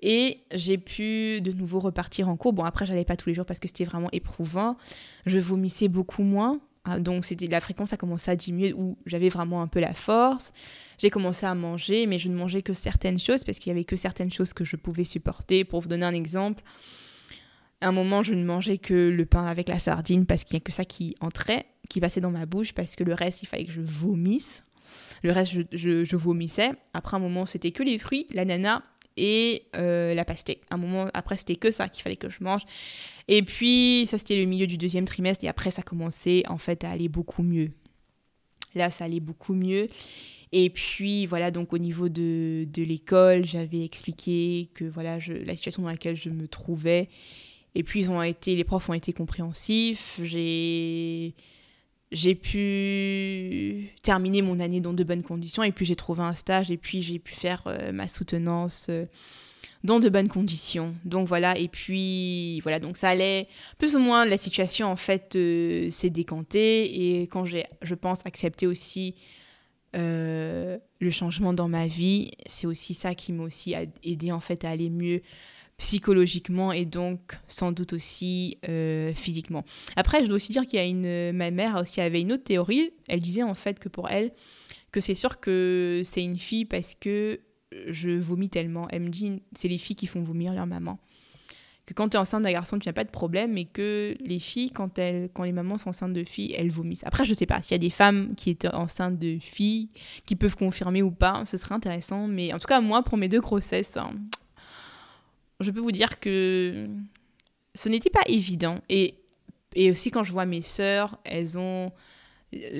Et 0.00 0.40
j'ai 0.52 0.78
pu 0.78 1.40
de 1.40 1.52
nouveau 1.52 1.78
repartir 1.78 2.28
en 2.28 2.36
cours. 2.36 2.52
Bon, 2.52 2.64
après, 2.64 2.86
j'allais 2.86 3.04
pas 3.04 3.16
tous 3.16 3.28
les 3.28 3.34
jours 3.34 3.46
parce 3.46 3.60
que 3.60 3.68
c'était 3.68 3.84
vraiment 3.84 4.08
éprouvant. 4.12 4.76
Je 5.26 5.38
vomissais 5.38 5.88
beaucoup 5.88 6.22
moins. 6.22 6.60
Ah, 6.84 6.98
donc 6.98 7.24
c'était 7.24 7.46
la 7.46 7.60
fréquence 7.60 7.92
a 7.92 7.96
commencé 7.96 8.28
à 8.28 8.34
diminuer 8.34 8.72
où 8.72 8.98
j'avais 9.06 9.28
vraiment 9.28 9.62
un 9.62 9.68
peu 9.68 9.78
la 9.78 9.94
force. 9.94 10.52
J'ai 10.98 11.10
commencé 11.10 11.46
à 11.46 11.54
manger, 11.54 12.06
mais 12.06 12.18
je 12.18 12.28
ne 12.28 12.34
mangeais 12.34 12.62
que 12.62 12.72
certaines 12.72 13.20
choses 13.20 13.44
parce 13.44 13.60
qu'il 13.60 13.70
y 13.70 13.72
avait 13.72 13.84
que 13.84 13.94
certaines 13.94 14.32
choses 14.32 14.52
que 14.52 14.64
je 14.64 14.74
pouvais 14.74 15.04
supporter. 15.04 15.64
Pour 15.64 15.80
vous 15.80 15.88
donner 15.88 16.04
un 16.04 16.14
exemple, 16.14 16.64
à 17.80 17.88
un 17.88 17.92
moment 17.92 18.24
je 18.24 18.34
ne 18.34 18.44
mangeais 18.44 18.78
que 18.78 18.94
le 18.94 19.26
pain 19.26 19.46
avec 19.46 19.68
la 19.68 19.78
sardine 19.78 20.26
parce 20.26 20.42
qu'il 20.42 20.56
n'y 20.56 20.62
a 20.62 20.64
que 20.64 20.72
ça 20.72 20.84
qui 20.84 21.14
entrait, 21.20 21.66
qui 21.92 22.00
passait 22.00 22.22
dans 22.22 22.30
ma 22.30 22.46
bouche 22.46 22.72
parce 22.72 22.96
que 22.96 23.04
le 23.04 23.12
reste 23.12 23.42
il 23.42 23.46
fallait 23.46 23.66
que 23.66 23.72
je 23.72 23.82
vomisse. 23.82 24.64
Le 25.22 25.30
reste 25.30 25.52
je, 25.72 26.04
je, 26.04 26.16
vomissais. 26.16 26.70
Après 26.94 27.16
un 27.16 27.20
moment 27.20 27.44
c'était 27.44 27.70
que 27.70 27.82
les 27.82 27.98
fruits, 27.98 28.26
l'ananas 28.32 28.82
et 29.18 29.64
euh, 29.76 30.14
la 30.14 30.24
pastèque. 30.24 30.62
Un 30.70 30.78
moment 30.78 31.08
après, 31.12 31.36
c'était 31.36 31.56
que 31.56 31.70
ça 31.70 31.90
qu'il 31.90 32.02
fallait 32.02 32.16
que 32.16 32.30
je 32.30 32.42
mange. 32.42 32.62
Et 33.28 33.42
puis, 33.42 34.06
ça, 34.06 34.16
c'était 34.16 34.36
le 34.36 34.46
milieu 34.46 34.66
du 34.66 34.78
deuxième 34.78 35.04
trimestre. 35.04 35.44
Et 35.44 35.48
après, 35.48 35.70
ça 35.70 35.82
commençait 35.82 36.44
en 36.48 36.56
fait 36.56 36.82
à 36.82 36.90
aller 36.90 37.08
beaucoup 37.08 37.42
mieux. 37.42 37.72
Là, 38.74 38.90
ça 38.90 39.04
allait 39.04 39.20
beaucoup 39.20 39.52
mieux. 39.52 39.88
Et 40.52 40.70
puis, 40.70 41.26
voilà, 41.26 41.50
donc 41.50 41.74
au 41.74 41.78
niveau 41.78 42.08
de, 42.08 42.66
de 42.72 42.82
l'école, 42.82 43.44
j'avais 43.44 43.84
expliqué 43.84 44.70
que 44.72 44.86
voilà, 44.86 45.18
je, 45.18 45.34
la 45.34 45.56
situation 45.56 45.82
dans 45.82 45.90
laquelle 45.90 46.16
je 46.16 46.30
me 46.30 46.48
trouvais. 46.48 47.10
Et 47.74 47.82
puis, 47.82 48.00
ils 48.00 48.10
ont 48.10 48.22
été, 48.22 48.56
les 48.56 48.64
profs 48.64 48.88
ont 48.88 48.94
été 48.94 49.12
compréhensifs. 49.12 50.18
J'ai 50.22 51.34
j'ai 52.12 52.34
pu 52.34 53.88
terminer 54.02 54.42
mon 54.42 54.60
année 54.60 54.80
dans 54.80 54.92
de 54.92 55.02
bonnes 55.02 55.22
conditions 55.22 55.62
et 55.62 55.72
puis 55.72 55.86
j'ai 55.86 55.96
trouvé 55.96 56.22
un 56.22 56.34
stage 56.34 56.70
et 56.70 56.76
puis 56.76 57.02
j'ai 57.02 57.18
pu 57.18 57.34
faire 57.34 57.62
euh, 57.66 57.90
ma 57.90 58.06
soutenance 58.06 58.86
euh, 58.90 59.06
dans 59.82 59.98
de 59.98 60.08
bonnes 60.08 60.28
conditions. 60.28 60.94
Donc 61.04 61.26
voilà, 61.26 61.58
et 61.58 61.68
puis 61.68 62.60
voilà, 62.60 62.78
donc 62.78 62.96
ça 62.96 63.08
allait 63.08 63.48
plus 63.78 63.96
ou 63.96 63.98
moins, 63.98 64.26
la 64.26 64.36
situation 64.36 64.88
en 64.88 64.96
fait 64.96 65.34
euh, 65.36 65.90
s'est 65.90 66.10
décantée 66.10 67.20
et 67.20 67.22
quand 67.22 67.46
j'ai, 67.46 67.64
je 67.80 67.94
pense, 67.94 68.24
accepté 68.26 68.66
aussi 68.66 69.14
le 69.94 71.10
changement 71.10 71.52
dans 71.52 71.68
ma 71.68 71.86
vie, 71.86 72.30
c'est 72.46 72.66
aussi 72.66 72.94
ça 72.94 73.14
qui 73.14 73.30
m'a 73.30 73.42
aussi 73.42 73.74
aidé 74.02 74.32
en 74.32 74.40
fait 74.40 74.64
à 74.64 74.70
aller 74.70 74.88
mieux 74.88 75.20
psychologiquement 75.82 76.70
et 76.70 76.84
donc 76.84 77.36
sans 77.48 77.72
doute 77.72 77.92
aussi 77.92 78.56
euh, 78.68 79.12
physiquement. 79.14 79.64
Après, 79.96 80.22
je 80.22 80.26
dois 80.26 80.36
aussi 80.36 80.52
dire 80.52 80.64
qu'il 80.64 80.78
y 80.78 80.82
a 80.82 80.86
une, 80.86 81.36
ma 81.36 81.50
mère 81.50 81.74
aussi 81.74 82.00
avait 82.00 82.20
une 82.20 82.32
autre 82.32 82.44
théorie. 82.44 82.92
Elle 83.08 83.18
disait 83.18 83.42
en 83.42 83.54
fait 83.54 83.80
que 83.80 83.88
pour 83.88 84.08
elle, 84.08 84.30
que 84.92 85.00
c'est 85.00 85.14
sûr 85.14 85.40
que 85.40 86.02
c'est 86.04 86.22
une 86.22 86.38
fille 86.38 86.66
parce 86.66 86.94
que 86.94 87.40
je 87.88 88.10
vomis 88.10 88.48
tellement. 88.48 88.86
Elle 88.90 89.02
me 89.02 89.08
dit, 89.08 89.42
c'est 89.56 89.66
les 89.66 89.78
filles 89.78 89.96
qui 89.96 90.06
font 90.06 90.22
vomir 90.22 90.52
leur 90.52 90.68
maman. 90.68 91.00
Que 91.84 91.94
quand 91.94 92.10
tu 92.10 92.16
es 92.16 92.20
enceinte 92.20 92.44
d'un 92.44 92.52
garçon, 92.52 92.78
tu 92.78 92.88
n'as 92.88 92.92
pas 92.92 93.02
de 93.02 93.10
problème, 93.10 93.54
mais 93.54 93.64
que 93.64 94.14
les 94.20 94.38
filles, 94.38 94.70
quand, 94.70 95.00
elles, 95.00 95.30
quand 95.34 95.42
les 95.42 95.50
mamans 95.50 95.78
sont 95.78 95.88
enceintes 95.88 96.12
de 96.12 96.22
filles, 96.22 96.54
elles 96.56 96.70
vomissent. 96.70 97.04
Après, 97.04 97.24
je 97.24 97.34
sais 97.34 97.46
pas 97.46 97.60
s'il 97.60 97.72
y 97.72 97.74
a 97.74 97.78
des 97.78 97.90
femmes 97.90 98.36
qui 98.36 98.50
étaient 98.50 98.72
enceintes 98.72 99.18
de 99.18 99.38
filles, 99.40 99.88
qui 100.26 100.36
peuvent 100.36 100.54
confirmer 100.54 101.02
ou 101.02 101.10
pas, 101.10 101.44
ce 101.44 101.56
serait 101.56 101.74
intéressant. 101.74 102.28
Mais 102.28 102.52
en 102.52 102.58
tout 102.58 102.68
cas, 102.68 102.80
moi, 102.80 103.02
pour 103.02 103.18
mes 103.18 103.28
deux 103.28 103.40
grossesses, 103.40 103.96
hein, 103.96 104.12
je 105.62 105.70
peux 105.70 105.80
vous 105.80 105.92
dire 105.92 106.20
que 106.20 106.86
ce 107.74 107.88
n'était 107.88 108.10
pas 108.10 108.22
évident. 108.26 108.80
Et, 108.88 109.16
et 109.74 109.90
aussi 109.90 110.10
quand 110.10 110.24
je 110.24 110.32
vois 110.32 110.46
mes 110.46 110.62
sœurs, 110.62 111.18
elles 111.24 111.58
ont... 111.58 111.92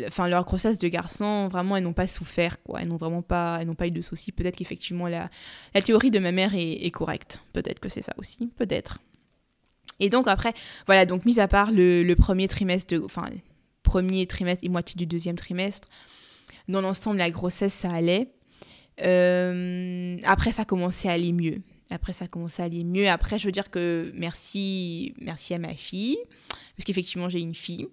Enfin, 0.07 0.29
leur 0.29 0.45
grossesse 0.45 0.79
de 0.79 0.89
garçon, 0.89 1.49
vraiment, 1.49 1.79
elles 1.79 1.85
n'ont 1.85 1.95
pas 1.95 2.07
souffert, 2.07 2.63
quoi. 2.63 2.83
Elles 2.83 2.89
n'ont 2.89 2.99
vraiment 2.99 3.23
pas, 3.23 3.57
elles 3.59 3.67
n'ont 3.67 3.75
pas 3.75 3.87
eu 3.87 3.91
de 3.91 4.03
soucis. 4.03 4.31
Peut-être 4.31 4.57
qu'effectivement, 4.57 5.09
la, 5.09 5.31
la 5.75 5.81
théorie 5.81 6.11
de 6.11 6.19
ma 6.19 6.31
mère 6.31 6.53
est, 6.55 6.91
correcte. 6.91 7.41
Peut-être 7.55 7.81
que 7.81 7.89
c'est 7.89 8.03
ça 8.03 8.13
aussi. 8.19 8.51
Peut-être. 8.59 8.99
Et 9.99 10.11
donc, 10.11 10.29
après, 10.29 10.53
voilà, 10.85 11.07
donc, 11.07 11.25
mis 11.25 11.41
à 11.41 11.49
part 11.49 11.71
le, 11.73 12.13
premier 12.17 12.49
trimestre, 12.49 12.97
enfin, 13.03 13.31
premier 13.83 14.27
trimestre 14.27 14.63
et 14.63 14.69
moitié 14.69 14.95
du 14.99 15.07
deuxième 15.07 15.37
trimestre, 15.37 15.89
dans 16.69 16.83
l'ensemble, 16.83 17.17
la 17.17 17.31
grossesse, 17.31 17.73
ça 17.73 17.91
allait. 17.91 18.29
Euh, 19.01 20.19
après, 20.25 20.53
ça 20.53 20.67
commençait 20.67 21.09
à 21.09 21.13
aller 21.13 21.33
mieux. 21.33 21.63
Après, 21.91 22.13
ça 22.13 22.27
commence 22.27 22.61
à 22.61 22.65
aller 22.65 22.85
mieux. 22.85 23.09
Après, 23.09 23.39
je 23.39 23.47
veux 23.47 23.53
dire 23.53 23.71
que 23.71 24.13
merci, 24.15 25.15
merci 25.21 25.55
à 25.55 25.59
ma 25.59 25.75
fille, 25.75 26.17
parce 26.77 26.85
qu'effectivement, 26.85 27.29
j'ai 27.29 27.41
une 27.41 27.55
fille. 27.55 27.89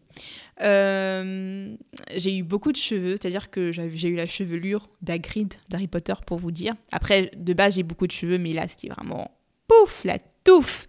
Euh, 0.62 1.75
j'ai 2.15 2.38
eu 2.38 2.43
beaucoup 2.43 2.71
de 2.71 2.78
cheveux, 2.78 3.15
c'est-à-dire 3.19 3.49
que 3.49 3.71
j'ai 3.71 4.08
eu 4.08 4.15
la 4.15 4.28
chevelure 4.28 4.89
d'Agrid 5.02 5.54
d'Harry 5.69 5.88
Potter, 5.88 6.13
pour 6.25 6.38
vous 6.38 6.52
dire. 6.52 6.73
Après, 6.91 7.32
de 7.36 7.54
base, 7.54 7.75
j'ai 7.75 7.84
beaucoup 7.84 8.08
de 8.08 8.12
cheveux, 8.12 8.38
mais 8.38 8.54
là, 8.54 8.67
c'était 8.67 8.89
vraiment 8.89 9.32
pouf, 9.67 10.04
la 10.06 10.19
touffe. 10.43 10.88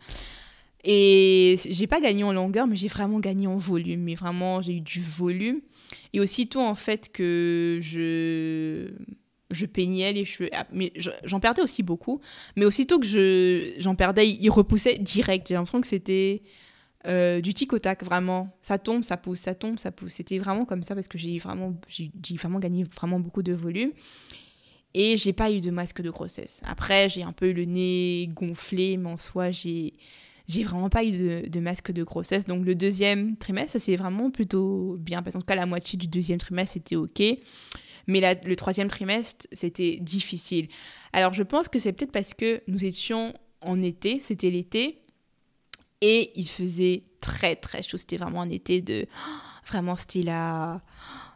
Et 0.83 1.57
j'ai 1.69 1.87
pas 1.87 2.01
gagné 2.01 2.25
en 2.25 2.33
longueur, 2.33 2.67
mais 2.67 2.77
j'ai 2.77 2.89
vraiment 2.89 3.21
gagné 3.21 3.47
en 3.47 3.57
volume. 3.57 4.03
Mais 4.03 4.15
vraiment, 4.15 4.63
j'ai 4.63 4.77
eu 4.77 4.81
du 4.81 5.01
volume. 5.01 5.61
Et 6.13 6.21
aussitôt, 6.21 6.61
en 6.61 6.75
fait, 6.75 7.11
que 7.13 7.81
je 7.83 8.93
je 9.51 9.67
peignais 9.67 10.13
les 10.13 10.25
cheveux. 10.25 10.51
Ah, 10.53 10.67
mais 10.73 10.93
j'en 11.25 11.41
perdais 11.41 11.63
aussi 11.63 11.83
beaucoup. 11.83 12.21
Mais 12.57 12.65
aussitôt 12.65 12.99
que 12.99 13.07
je, 13.07 13.75
j'en 13.79 13.95
perdais, 13.95 14.29
il 14.29 14.51
repoussait 14.51 14.99
direct. 14.99 15.49
J'ai 15.49 15.55
l'impression 15.55 15.81
que 15.81 15.87
c'était 15.87 16.43
euh, 17.07 17.41
du 17.41 17.55
tic 17.55 17.73
au 17.73 17.79
tac, 17.79 18.05
vraiment. 18.05 18.49
Ça 18.63 18.79
tombe, 18.79 19.05
ça 19.05 19.17
pousse, 19.17 19.41
ça 19.41 19.55
tombe, 19.55 19.79
ça 19.79 19.91
pousse. 19.91 20.13
C'était 20.13 20.39
vraiment 20.39 20.65
comme 20.65 20.83
ça 20.83 20.95
parce 20.95 21.09
que 21.09 21.19
j'ai 21.19 21.39
vraiment, 21.39 21.75
j'ai, 21.89 22.11
vraiment 22.37 22.59
gagné 22.59 22.85
vraiment 22.85 23.21
beaucoup 23.21 23.43
de 23.43 23.53
volume. 23.53 23.93
Et 24.93 25.17
j'ai 25.17 25.33
pas 25.33 25.53
eu 25.53 25.61
de 25.61 25.71
masque 25.71 26.03
de 26.03 26.11
grossesse. 26.11 26.61
Après, 26.65 27.09
j'ai 27.09 27.23
un 27.23 27.33
peu 27.33 27.49
eu 27.49 27.53
le 27.53 27.65
nez 27.65 28.29
gonflé, 28.35 28.97
mais 28.97 29.09
en 29.11 29.19
soi, 29.19 29.53
j'ai, 29.53 29.95
j'ai 30.49 30.65
vraiment 30.65 30.91
pas 30.91 31.05
eu 31.05 31.49
de, 31.49 31.61
masque 31.61 31.93
de 31.93 32.03
grossesse. 32.03 32.45
Donc 32.45 32.67
le 32.67 32.75
deuxième 32.75 33.37
trimestre, 33.37 33.73
ça 33.73 33.79
s'est 33.79 33.97
vraiment 33.97 34.31
plutôt 34.31 34.97
bien 34.99 35.23
Parce 35.23 35.35
qu'en 35.35 35.41
tout 35.41 35.47
cas, 35.47 35.55
la 35.55 35.67
moitié 35.67 35.97
du 35.97 36.09
deuxième 36.09 36.39
trimestre, 36.39 36.75
c'était 36.75 36.97
OK. 36.97 37.23
Mais 38.11 38.41
le 38.45 38.57
troisième 38.57 38.89
trimestre, 38.89 39.47
c'était 39.53 39.99
difficile. 40.01 40.69
Alors 41.13 41.33
je 41.33 41.43
pense 41.43 41.69
que 41.69 41.79
c'est 41.79 41.93
peut-être 41.93 42.13
parce 42.13 42.35
que 42.35 42.63
nous 42.67 42.85
étions 42.85 43.33
en 43.61 43.81
été, 43.81 44.19
c'était 44.19 44.51
l'été, 44.51 45.01
et 46.01 46.33
il 46.35 46.49
faisait 46.49 47.03
très 47.21 47.57
très 47.57 47.83
chaud. 47.83 47.97
C'était 47.97 48.17
vraiment 48.17 48.43
un 48.43 48.51
été 48.51 48.81
de... 48.81 49.07
Vraiment, 49.67 49.97
c'était 49.97 50.23
la... 50.23 50.81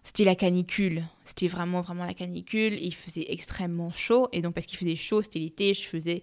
C'était 0.02 0.24
la 0.24 0.34
canicule. 0.34 1.04
C'était 1.24 1.48
vraiment, 1.48 1.80
vraiment 1.80 2.04
la 2.04 2.14
canicule. 2.14 2.74
Il 2.74 2.94
faisait 2.94 3.26
extrêmement 3.28 3.90
chaud. 3.90 4.28
Et 4.32 4.42
donc, 4.42 4.54
parce 4.54 4.66
qu'il 4.66 4.78
faisait 4.78 4.96
chaud, 4.96 5.22
c'était 5.22 5.38
l'été, 5.38 5.72
je 5.72 5.86
faisais 5.86 6.22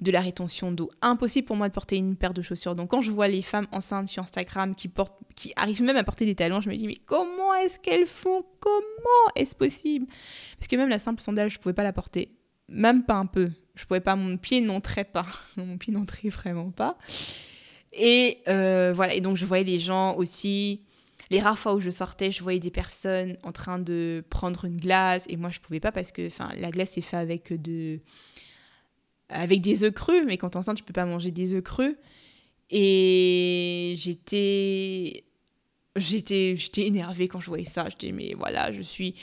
de 0.00 0.10
la 0.10 0.20
rétention 0.20 0.72
d'eau. 0.72 0.90
Impossible 1.02 1.46
pour 1.46 1.56
moi 1.56 1.68
de 1.68 1.74
porter 1.74 1.96
une 1.96 2.16
paire 2.16 2.32
de 2.32 2.42
chaussures. 2.42 2.74
Donc 2.74 2.90
quand 2.90 3.00
je 3.00 3.10
vois 3.10 3.28
les 3.28 3.42
femmes 3.42 3.66
enceintes 3.72 4.08
sur 4.08 4.22
Instagram 4.22 4.74
qui, 4.74 4.88
portent, 4.88 5.18
qui 5.36 5.52
arrivent 5.56 5.82
même 5.82 5.96
à 5.96 6.04
porter 6.04 6.24
des 6.24 6.34
talons, 6.34 6.60
je 6.60 6.70
me 6.70 6.76
dis 6.76 6.86
mais 6.86 6.96
comment 7.06 7.54
est-ce 7.54 7.78
qu'elles 7.78 8.06
font? 8.06 8.44
Comment 8.60 9.32
est-ce 9.36 9.54
possible? 9.54 10.06
Parce 10.58 10.68
que 10.68 10.76
même 10.76 10.88
la 10.88 10.98
simple 10.98 11.20
sandale, 11.20 11.50
je 11.50 11.58
pouvais 11.58 11.74
pas 11.74 11.84
la 11.84 11.92
porter. 11.92 12.32
Même 12.68 13.04
pas 13.04 13.14
un 13.14 13.26
peu. 13.26 13.50
Je 13.74 13.84
pouvais 13.84 14.00
pas, 14.00 14.16
mon 14.16 14.36
pied 14.36 14.60
n'entrait 14.60 15.04
pas. 15.04 15.26
mon 15.56 15.76
pied 15.76 15.92
n'entrait 15.92 16.28
vraiment 16.28 16.70
pas. 16.70 16.96
Et 17.92 18.38
euh, 18.48 18.92
voilà, 18.94 19.14
et 19.14 19.20
donc 19.20 19.36
je 19.36 19.44
voyais 19.44 19.64
les 19.64 19.78
gens 19.78 20.14
aussi 20.16 20.82
les 21.30 21.38
rares 21.38 21.58
fois 21.58 21.74
où 21.74 21.80
je 21.80 21.90
sortais, 21.90 22.30
je 22.30 22.42
voyais 22.42 22.58
des 22.58 22.70
personnes 22.70 23.36
en 23.42 23.52
train 23.52 23.78
de 23.78 24.24
prendre 24.30 24.64
une 24.64 24.76
glace 24.76 25.24
et 25.28 25.36
moi 25.36 25.50
je 25.50 25.60
pouvais 25.60 25.78
pas 25.80 25.92
parce 25.92 26.10
que 26.10 26.26
enfin 26.26 26.50
la 26.58 26.70
glace 26.70 26.98
est 26.98 27.02
faite 27.02 27.20
avec 27.20 27.52
de 27.52 28.00
avec 29.30 29.60
des 29.60 29.84
œufs 29.84 29.92
crus, 29.92 30.24
mais 30.26 30.36
quand 30.36 30.50
t'es 30.50 30.56
enceinte, 30.58 30.76
tu 30.76 30.84
peux 30.84 30.92
pas 30.92 31.06
manger 31.06 31.30
des 31.30 31.54
œufs 31.54 31.62
crus. 31.62 31.96
Et 32.70 33.94
j'étais 33.96 35.24
j'étais 35.96 36.54
j'étais 36.56 36.86
énervée 36.86 37.28
quand 37.28 37.40
je 37.40 37.46
voyais 37.46 37.64
ça. 37.64 37.88
Je 37.88 37.96
disais 37.96 38.12
mais 38.12 38.34
voilà, 38.36 38.72
je 38.72 38.82
suis 38.82 39.14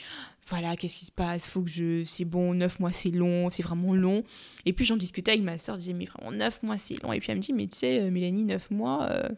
voilà, 0.48 0.76
qu'est-ce 0.76 0.96
qui 0.96 1.04
se 1.04 1.12
passe? 1.12 1.46
Faut 1.46 1.62
que 1.62 1.70
je 1.70 2.04
c'est 2.04 2.24
bon, 2.24 2.54
neuf 2.54 2.80
mois 2.80 2.92
c'est 2.92 3.10
long, 3.10 3.50
c'est 3.50 3.62
vraiment 3.62 3.94
long. 3.94 4.22
Et 4.66 4.72
puis 4.72 4.84
j'en 4.84 4.96
discutais 4.96 5.32
avec 5.32 5.44
ma 5.44 5.58
soeur, 5.58 5.76
je 5.76 5.80
disais 5.80 5.92
mais 5.92 6.06
vraiment 6.06 6.32
neuf 6.32 6.62
mois 6.62 6.78
c'est 6.78 7.02
long 7.02 7.12
et 7.12 7.20
puis 7.20 7.30
elle 7.30 7.38
me 7.38 7.42
dit 7.42 7.52
mais 7.52 7.66
tu 7.66 7.76
sais 7.76 8.00
euh, 8.00 8.10
Mélanie, 8.10 8.44
neuf 8.44 8.70
mois 8.70 9.08
euh, 9.10 9.28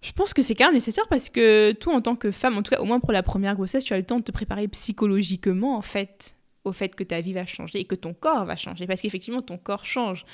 je 0.00 0.12
pense 0.12 0.32
que 0.32 0.42
c'est 0.42 0.54
quand 0.54 0.66
même 0.66 0.74
nécessaire 0.74 1.08
parce 1.08 1.28
que 1.28 1.72
toi 1.72 1.94
en 1.94 2.00
tant 2.00 2.16
que 2.16 2.30
femme, 2.30 2.56
en 2.56 2.62
tout 2.62 2.70
cas 2.70 2.80
au 2.80 2.84
moins 2.84 3.00
pour 3.00 3.12
la 3.12 3.22
première 3.22 3.54
grossesse, 3.54 3.84
tu 3.84 3.92
as 3.94 3.98
le 3.98 4.04
temps 4.04 4.18
de 4.18 4.24
te 4.24 4.32
préparer 4.32 4.68
psychologiquement 4.68 5.76
en 5.76 5.82
fait 5.82 6.36
au 6.64 6.72
fait 6.72 6.94
que 6.94 7.04
ta 7.04 7.20
vie 7.20 7.32
va 7.32 7.46
changer 7.46 7.80
et 7.80 7.84
que 7.84 7.94
ton 7.94 8.14
corps 8.14 8.44
va 8.44 8.56
changer. 8.56 8.86
Parce 8.86 9.00
qu'effectivement, 9.00 9.42
ton 9.42 9.58
corps 9.58 9.84
change. 9.84 10.24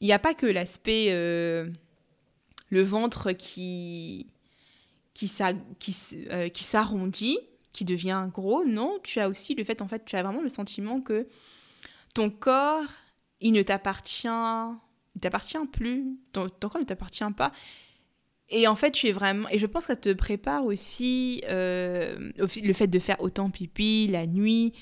Il 0.00 0.06
n'y 0.06 0.12
a 0.12 0.18
pas 0.18 0.34
que 0.34 0.46
l'aspect, 0.46 1.06
euh, 1.08 1.70
le 2.70 2.82
ventre 2.82 3.32
qui, 3.32 4.26
qui, 5.14 5.32
euh, 5.40 6.48
qui 6.48 6.64
s'arrondit, 6.64 7.38
qui 7.72 7.84
devient 7.84 8.28
gros. 8.32 8.64
Non, 8.64 8.98
tu 9.02 9.20
as 9.20 9.28
aussi 9.28 9.54
le 9.54 9.64
fait, 9.64 9.82
en 9.82 9.88
fait, 9.88 10.04
tu 10.04 10.16
as 10.16 10.22
vraiment 10.22 10.42
le 10.42 10.48
sentiment 10.48 11.00
que 11.00 11.28
ton 12.14 12.30
corps, 12.30 12.84
il 13.40 13.52
ne 13.52 13.62
t'appartient, 13.62 14.28
il 14.28 15.20
t'appartient 15.20 15.58
plus, 15.72 16.16
ton, 16.32 16.48
corps 16.48 16.78
ne 16.80 16.84
t'appartient 16.84 17.24
pas. 17.36 17.52
Et 18.48 18.66
en 18.68 18.74
fait, 18.74 18.92
tu 18.92 19.08
es 19.08 19.12
vraiment. 19.12 19.48
Et 19.50 19.58
je 19.58 19.66
pense 19.66 19.86
que 19.86 19.92
ça 19.92 20.00
te 20.00 20.12
prépare 20.12 20.64
aussi 20.64 21.42
euh, 21.48 22.32
le 22.36 22.72
fait 22.72 22.86
de 22.86 22.98
faire 22.98 23.20
autant 23.20 23.50
pipi 23.50 24.06
la 24.06 24.26
nuit, 24.26 24.72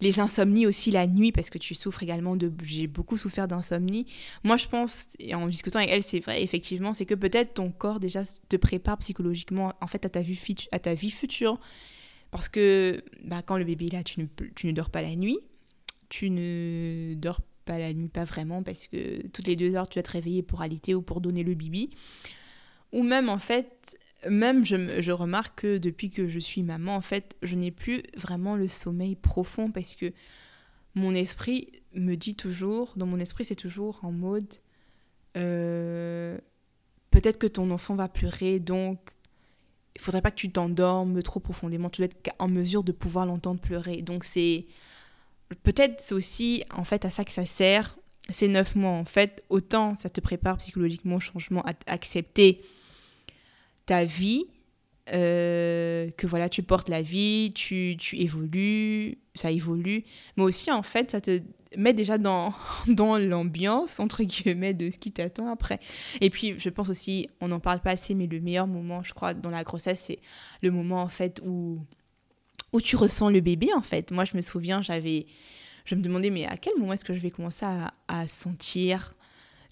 les 0.00 0.20
insomnies 0.20 0.66
aussi 0.66 0.90
la 0.90 1.06
nuit, 1.06 1.32
parce 1.32 1.48
que 1.48 1.58
tu 1.58 1.74
souffres 1.74 2.02
également 2.02 2.36
de... 2.36 2.52
J'ai 2.62 2.86
beaucoup 2.86 3.16
souffert 3.16 3.48
d'insomnie. 3.48 4.06
Moi, 4.44 4.56
je 4.56 4.66
pense, 4.66 5.08
et 5.18 5.34
en 5.34 5.46
discutant 5.46 5.78
avec 5.78 5.90
elle, 5.90 6.02
c'est 6.02 6.20
vrai, 6.20 6.42
effectivement, 6.42 6.92
c'est 6.92 7.06
que 7.06 7.14
peut-être 7.14 7.54
ton 7.54 7.70
corps 7.70 7.98
déjà 7.98 8.22
te 8.48 8.56
prépare 8.56 8.98
psychologiquement, 8.98 9.72
en 9.80 9.86
fait, 9.86 10.04
à 10.04 10.10
ta 10.10 10.20
vie, 10.20 10.38
à 10.72 10.78
ta 10.78 10.94
vie 10.94 11.10
future. 11.10 11.58
Parce 12.30 12.48
que 12.48 13.02
bah, 13.24 13.40
quand 13.42 13.56
le 13.56 13.64
bébé 13.64 13.86
est 13.86 13.92
là, 13.92 14.02
tu 14.02 14.20
ne, 14.20 14.26
tu 14.54 14.66
ne 14.66 14.72
dors 14.72 14.90
pas 14.90 15.00
la 15.00 15.16
nuit. 15.16 15.38
Tu 16.08 16.30
ne 16.30 17.14
dors 17.14 17.40
pas 17.64 17.78
la 17.78 17.92
nuit, 17.94 18.08
pas 18.08 18.24
vraiment, 18.24 18.62
parce 18.62 18.86
que 18.86 19.26
toutes 19.28 19.46
les 19.46 19.56
deux 19.56 19.74
heures, 19.74 19.88
tu 19.88 19.98
vas 19.98 20.02
te 20.02 20.12
réveiller 20.12 20.42
pour 20.42 20.60
allaiter 20.60 20.94
ou 20.94 21.02
pour 21.02 21.20
donner 21.20 21.42
le 21.42 21.54
bibi. 21.54 21.90
Ou 22.92 23.02
même, 23.02 23.28
en 23.28 23.38
fait, 23.38 23.96
même 24.28 24.64
je, 24.64 25.10
remarque 25.10 25.60
que 25.60 25.78
depuis 25.78 26.10
que 26.10 26.28
je 26.28 26.38
suis 26.38 26.62
maman, 26.62 26.96
en 26.96 27.00
fait, 27.00 27.36
je 27.42 27.54
n'ai 27.54 27.70
plus 27.70 28.02
vraiment 28.16 28.56
le 28.56 28.66
sommeil 28.66 29.14
profond 29.14 29.70
parce 29.70 29.94
que 29.94 30.12
mon 30.94 31.12
esprit 31.12 31.70
me 31.94 32.14
dit 32.14 32.34
toujours, 32.34 32.94
dans 32.96 33.06
mon 33.06 33.20
esprit, 33.20 33.44
c'est 33.44 33.54
toujours 33.54 34.00
en 34.02 34.12
mode 34.12 34.54
euh, 35.36 36.38
peut-être 37.10 37.38
que 37.38 37.46
ton 37.46 37.70
enfant 37.70 37.94
va 37.94 38.08
pleurer, 38.08 38.58
donc 38.58 38.98
il 39.94 40.00
faudrait 40.00 40.22
pas 40.22 40.30
que 40.30 40.36
tu 40.36 40.50
t'endormes 40.50 41.22
trop 41.22 41.40
profondément. 41.40 41.88
Tu 41.90 42.02
dois 42.02 42.06
être 42.06 42.34
en 42.38 42.48
mesure 42.48 42.84
de 42.84 42.92
pouvoir 42.92 43.24
l'entendre 43.26 43.60
pleurer. 43.60 44.02
Donc 44.02 44.24
c'est 44.24 44.66
peut-être 45.62 46.00
c'est 46.00 46.14
aussi 46.14 46.64
en 46.74 46.84
fait 46.84 47.04
à 47.04 47.10
ça 47.10 47.24
que 47.24 47.32
ça 47.32 47.46
sert 47.46 47.96
ces 48.28 48.48
neuf 48.48 48.74
mois. 48.74 48.90
En 48.90 49.04
fait, 49.04 49.44
autant 49.48 49.94
ça 49.94 50.10
te 50.10 50.20
prépare 50.20 50.58
psychologiquement 50.58 51.16
au 51.16 51.20
changement, 51.20 51.62
à 51.64 51.72
accepter 51.86 52.60
ta 53.86 54.04
vie, 54.04 54.46
euh, 55.12 56.10
que 56.16 56.26
voilà, 56.26 56.48
tu 56.48 56.64
portes 56.64 56.88
la 56.88 57.00
vie, 57.00 57.52
tu, 57.54 57.96
tu 57.98 58.18
évolues, 58.18 59.18
ça 59.36 59.52
évolue, 59.52 60.04
mais 60.36 60.42
aussi 60.42 60.72
en 60.72 60.82
fait, 60.82 61.12
ça 61.12 61.20
te 61.20 61.40
met 61.76 61.92
déjà 61.94 62.18
dans, 62.18 62.52
dans 62.88 63.16
l'ambiance, 63.16 64.00
entre 64.00 64.24
guillemets, 64.24 64.74
de 64.74 64.90
ce 64.90 64.98
qui 64.98 65.12
t'attend 65.12 65.48
après. 65.48 65.78
Et 66.20 66.28
puis, 66.28 66.58
je 66.58 66.68
pense 66.68 66.88
aussi, 66.88 67.28
on 67.40 67.48
n'en 67.48 67.60
parle 67.60 67.80
pas 67.80 67.92
assez, 67.92 68.14
mais 68.14 68.26
le 68.26 68.40
meilleur 68.40 68.66
moment, 68.66 69.02
je 69.04 69.14
crois, 69.14 69.32
dans 69.32 69.50
la 69.50 69.62
grossesse, 69.62 70.00
c'est 70.06 70.18
le 70.62 70.72
moment 70.72 71.02
en 71.02 71.08
fait 71.08 71.40
où, 71.44 71.78
où 72.72 72.80
tu 72.80 72.96
ressens 72.96 73.30
le 73.30 73.40
bébé 73.40 73.72
en 73.74 73.82
fait. 73.82 74.10
Moi, 74.10 74.24
je 74.24 74.36
me 74.36 74.42
souviens, 74.42 74.82
j'avais, 74.82 75.26
je 75.84 75.94
me 75.94 76.00
demandais, 76.00 76.30
mais 76.30 76.46
à 76.46 76.56
quel 76.56 76.76
moment 76.78 76.94
est-ce 76.94 77.04
que 77.04 77.14
je 77.14 77.20
vais 77.20 77.30
commencer 77.30 77.64
à, 77.64 77.94
à 78.08 78.26
sentir 78.26 79.14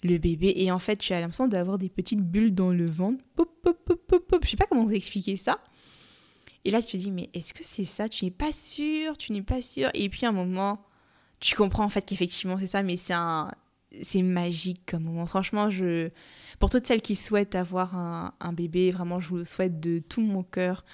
le 0.05 0.17
bébé 0.17 0.53
et 0.55 0.71
en 0.71 0.79
fait 0.79 0.97
tu 0.97 1.13
as 1.13 1.19
l'impression 1.19 1.47
d'avoir 1.47 1.77
des 1.77 1.89
petites 1.89 2.21
bulles 2.21 2.53
dans 2.53 2.71
le 2.71 2.85
ventre. 2.85 3.23
Pop 3.35 3.49
pop 3.61 3.77
pop 3.85 4.07
pop 4.07 4.27
pop. 4.27 4.43
Je 4.43 4.49
sais 4.51 4.57
pas 4.57 4.65
comment 4.65 4.85
vous 4.85 4.93
expliquer 4.93 5.37
ça. 5.37 5.59
Et 6.63 6.71
là 6.71 6.81
tu 6.81 6.87
te 6.87 6.97
dis 6.97 7.11
mais 7.11 7.29
est-ce 7.33 7.53
que 7.53 7.63
c'est 7.63 7.85
ça? 7.85 8.09
Tu 8.09 8.25
n'es 8.25 8.31
pas 8.31 8.53
sûr 8.53 9.17
tu 9.17 9.33
n'es 9.33 9.41
pas 9.41 9.61
sûr. 9.61 9.89
Et 9.93 10.09
puis 10.09 10.25
à 10.25 10.29
un 10.29 10.33
moment 10.33 10.85
tu 11.39 11.55
comprends 11.55 11.83
en 11.83 11.89
fait 11.89 12.05
qu'effectivement 12.05 12.57
c'est 12.57 12.67
ça 12.67 12.83
mais 12.83 12.97
c'est 12.97 13.13
un 13.13 13.51
c'est 14.01 14.21
magique 14.21 14.81
comme 14.85 15.03
moment. 15.03 15.25
Franchement 15.25 15.69
je 15.69 16.09
pour 16.59 16.69
toutes 16.69 16.85
celles 16.85 17.01
qui 17.01 17.15
souhaitent 17.15 17.55
avoir 17.55 17.95
un, 17.95 18.53
bébé 18.53 18.91
vraiment 18.91 19.19
je 19.19 19.29
vous 19.29 19.45
souhaite 19.45 19.79
de 19.79 19.99
tout 19.99 20.21
mon 20.21 20.43
cœur 20.43 20.85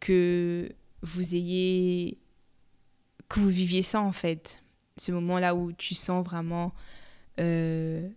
que 0.00 0.70
vous 1.02 1.34
ayez 1.34 2.18
que 3.28 3.40
vous 3.40 3.48
viviez 3.48 3.82
ça 3.82 4.00
en 4.00 4.12
fait. 4.12 4.62
Ce 4.96 5.10
moment 5.10 5.38
là 5.38 5.54
où 5.54 5.72
tu 5.72 5.94
sens 5.94 6.24
vraiment 6.24 6.72
euh, 7.40 8.08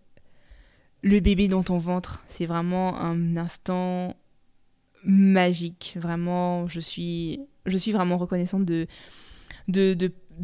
le 1.05 1.19
bébé 1.19 1.47
dans 1.47 1.61
ton 1.61 1.77
ventre. 1.77 2.23
C'est 2.27 2.47
vraiment 2.47 2.99
un 2.99 3.37
instant 3.37 4.15
magique. 5.03 5.97
Vraiment, 6.01 6.67
je 6.67 6.79
suis, 6.79 7.39
vraiment 7.91 8.17
reconnaissante 8.17 8.65
de, 8.65 8.87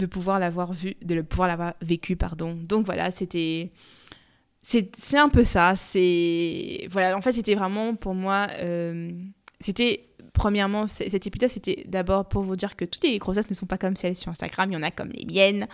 pouvoir 0.05 0.39
l'avoir 0.39 0.71
vu, 0.71 0.93
de 1.01 1.21
pouvoir 1.21 1.47
l'avoir 1.47 1.73
vécu, 1.81 2.15
pardon. 2.15 2.53
Donc 2.69 2.85
voilà, 2.85 3.09
c'était, 3.09 3.71
c'est 4.61 5.17
un 5.17 5.29
peu 5.29 5.43
ça. 5.43 5.75
C'est 5.75 6.87
voilà, 6.91 7.17
en 7.17 7.21
fait, 7.21 7.33
c'était 7.33 7.55
vraiment 7.55 7.95
pour 7.95 8.13
moi, 8.13 8.47
euh, 8.59 9.09
c'était 9.59 10.09
premièrement 10.31 10.85
cet 10.85 11.25
épisode, 11.25 11.49
c'était 11.49 11.83
d'abord 11.87 12.29
pour 12.29 12.43
vous 12.43 12.55
dire 12.55 12.75
que 12.75 12.85
toutes 12.85 13.03
les 13.03 13.17
grossesses 13.17 13.49
ne 13.49 13.55
sont 13.55 13.65
pas 13.65 13.79
comme 13.79 13.95
celles 13.95 14.15
sur 14.15 14.29
Instagram. 14.29 14.71
Il 14.71 14.75
y 14.75 14.77
en 14.77 14.83
a 14.83 14.91
comme 14.91 15.09
les 15.09 15.25
miennes, 15.25 15.67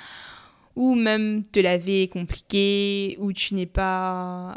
ou 0.77 0.95
même 0.95 1.43
te 1.43 1.59
laver 1.59 2.07
compliqué, 2.07 3.17
ou 3.19 3.33
tu 3.33 3.53
n'es 3.53 3.65
pas 3.65 4.55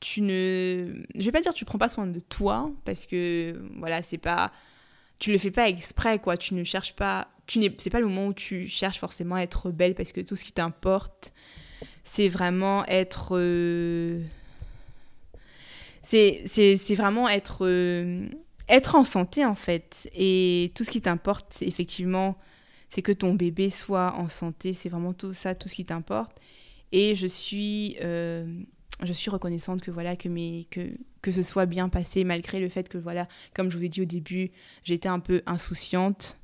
tu 0.00 0.20
ne 0.20 1.02
je 1.14 1.24
vais 1.24 1.32
pas 1.32 1.40
dire 1.40 1.54
tu 1.54 1.64
prends 1.64 1.78
pas 1.78 1.88
soin 1.88 2.06
de 2.06 2.20
toi 2.20 2.70
parce 2.84 3.06
que 3.06 3.60
voilà 3.78 4.02
c'est 4.02 4.18
pas 4.18 4.52
tu 5.18 5.32
le 5.32 5.38
fais 5.38 5.50
pas 5.50 5.68
exprès 5.68 6.18
quoi. 6.18 6.36
Tu 6.36 6.54
ne 6.54 6.64
cherches 6.64 6.94
pas 6.94 7.28
tu 7.46 7.58
n'es 7.58 7.74
c'est 7.78 7.90
pas 7.90 8.00
le 8.00 8.06
moment 8.06 8.28
où 8.28 8.34
tu 8.34 8.68
cherches 8.68 8.98
forcément 8.98 9.36
à 9.36 9.42
être 9.42 9.70
belle 9.70 9.94
parce 9.94 10.12
que 10.12 10.20
tout 10.20 10.36
ce 10.36 10.44
qui 10.44 10.52
t'importe 10.52 11.32
c'est 12.04 12.28
vraiment 12.28 12.84
être 12.86 13.30
euh, 13.32 14.22
c'est 16.02 16.94
vraiment 16.94 17.28
être 17.28 17.66
euh, 17.66 18.28
être 18.68 18.94
en 18.94 19.04
santé 19.04 19.44
en 19.44 19.54
fait. 19.54 20.10
Et 20.14 20.72
tout 20.74 20.84
ce 20.84 20.90
qui 20.90 21.00
t'importe 21.00 21.46
c'est 21.50 21.66
effectivement 21.66 22.36
c'est 22.88 23.02
que 23.02 23.12
ton 23.12 23.34
bébé 23.34 23.70
soit 23.70 24.14
en 24.16 24.28
santé. 24.28 24.72
C'est 24.72 24.88
vraiment 24.88 25.12
tout 25.12 25.32
ça 25.32 25.54
tout 25.54 25.68
ce 25.68 25.74
qui 25.74 25.84
t'importe. 25.84 26.38
Et 26.92 27.14
je 27.14 27.26
suis 27.26 27.96
euh, 28.02 28.46
je 29.02 29.12
suis 29.12 29.30
reconnaissante 29.30 29.82
que 29.82 29.90
voilà 29.90 30.16
que 30.16 30.28
mes 30.28 30.66
que 30.70 30.92
que 31.22 31.30
ce 31.30 31.42
soit 31.42 31.66
bien 31.66 31.88
passé 31.88 32.24
malgré 32.24 32.60
le 32.60 32.68
fait 32.68 32.88
que 32.88 32.98
voilà 32.98 33.28
comme 33.54 33.70
je 33.70 33.76
vous 33.76 33.84
ai 33.84 33.88
dit 33.88 34.00
au 34.00 34.06
début 34.06 34.50
j'étais 34.84 35.08
un 35.08 35.20
peu 35.20 35.42
insouciante. 35.46 36.38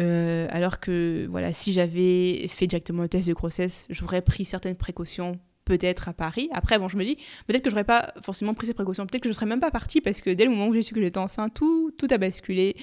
Euh, 0.00 0.48
alors 0.50 0.80
que 0.80 1.26
voilà 1.30 1.52
si 1.52 1.72
j'avais 1.72 2.48
fait 2.48 2.66
directement 2.66 3.02
le 3.02 3.08
test 3.08 3.28
de 3.28 3.32
grossesse 3.32 3.86
j'aurais 3.90 4.22
pris 4.22 4.44
certaines 4.44 4.74
précautions 4.74 5.38
peut-être 5.64 6.08
à 6.08 6.12
Paris. 6.12 6.48
Après 6.52 6.78
bon 6.78 6.88
je 6.88 6.96
me 6.96 7.04
dis 7.04 7.16
peut-être 7.46 7.62
que 7.62 7.70
j'aurais 7.70 7.84
pas 7.84 8.12
forcément 8.20 8.54
pris 8.54 8.66
ces 8.66 8.74
précautions. 8.74 9.06
Peut-être 9.06 9.22
que 9.22 9.28
je 9.28 9.34
serais 9.34 9.46
même 9.46 9.60
pas 9.60 9.70
partie 9.70 10.00
parce 10.00 10.20
que 10.20 10.30
dès 10.30 10.44
le 10.44 10.50
moment 10.50 10.68
où 10.68 10.74
j'ai 10.74 10.82
su 10.82 10.94
que 10.94 11.00
j'étais 11.00 11.18
enceinte 11.18 11.54
tout 11.54 11.92
tout 11.96 12.08
a 12.10 12.18
basculé 12.18 12.76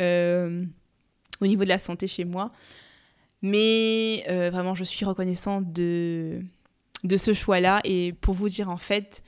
euh, 0.00 0.64
au 1.40 1.46
niveau 1.46 1.64
de 1.64 1.68
la 1.68 1.78
santé 1.78 2.06
chez 2.06 2.24
moi. 2.24 2.52
Mais 3.42 4.24
euh, 4.28 4.50
vraiment 4.50 4.74
je 4.74 4.84
suis 4.84 5.04
reconnaissante 5.04 5.72
de 5.72 6.42
de 7.04 7.16
ce 7.16 7.32
choix-là. 7.32 7.80
Et 7.84 8.12
pour 8.12 8.34
vous 8.34 8.48
dire, 8.48 8.68
en 8.70 8.76
fait, 8.76 9.22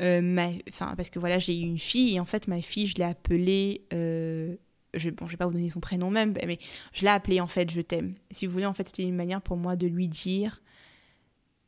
euh, 0.00 0.20
ma, 0.20 0.50
parce 0.78 1.10
que 1.10 1.18
voilà, 1.18 1.38
j'ai 1.38 1.58
eu 1.58 1.62
une 1.62 1.78
fille 1.78 2.16
et 2.16 2.20
en 2.20 2.24
fait, 2.24 2.48
ma 2.48 2.60
fille, 2.60 2.86
je 2.86 2.96
l'ai 2.96 3.04
appelée. 3.04 3.82
Euh, 3.92 4.56
je, 4.94 5.10
bon, 5.10 5.26
je 5.26 5.32
vais 5.32 5.36
pas 5.36 5.46
vous 5.46 5.52
donner 5.52 5.70
son 5.70 5.80
prénom 5.80 6.10
même, 6.10 6.34
mais 6.46 6.58
je 6.92 7.02
l'ai 7.02 7.08
appelée 7.08 7.40
en 7.40 7.46
fait, 7.46 7.70
je 7.70 7.80
t'aime. 7.80 8.14
Si 8.30 8.46
vous 8.46 8.52
voulez, 8.52 8.66
en 8.66 8.74
fait, 8.74 8.86
c'était 8.86 9.04
une 9.04 9.14
manière 9.14 9.40
pour 9.40 9.56
moi 9.56 9.76
de 9.76 9.86
lui 9.86 10.08
dire 10.08 10.60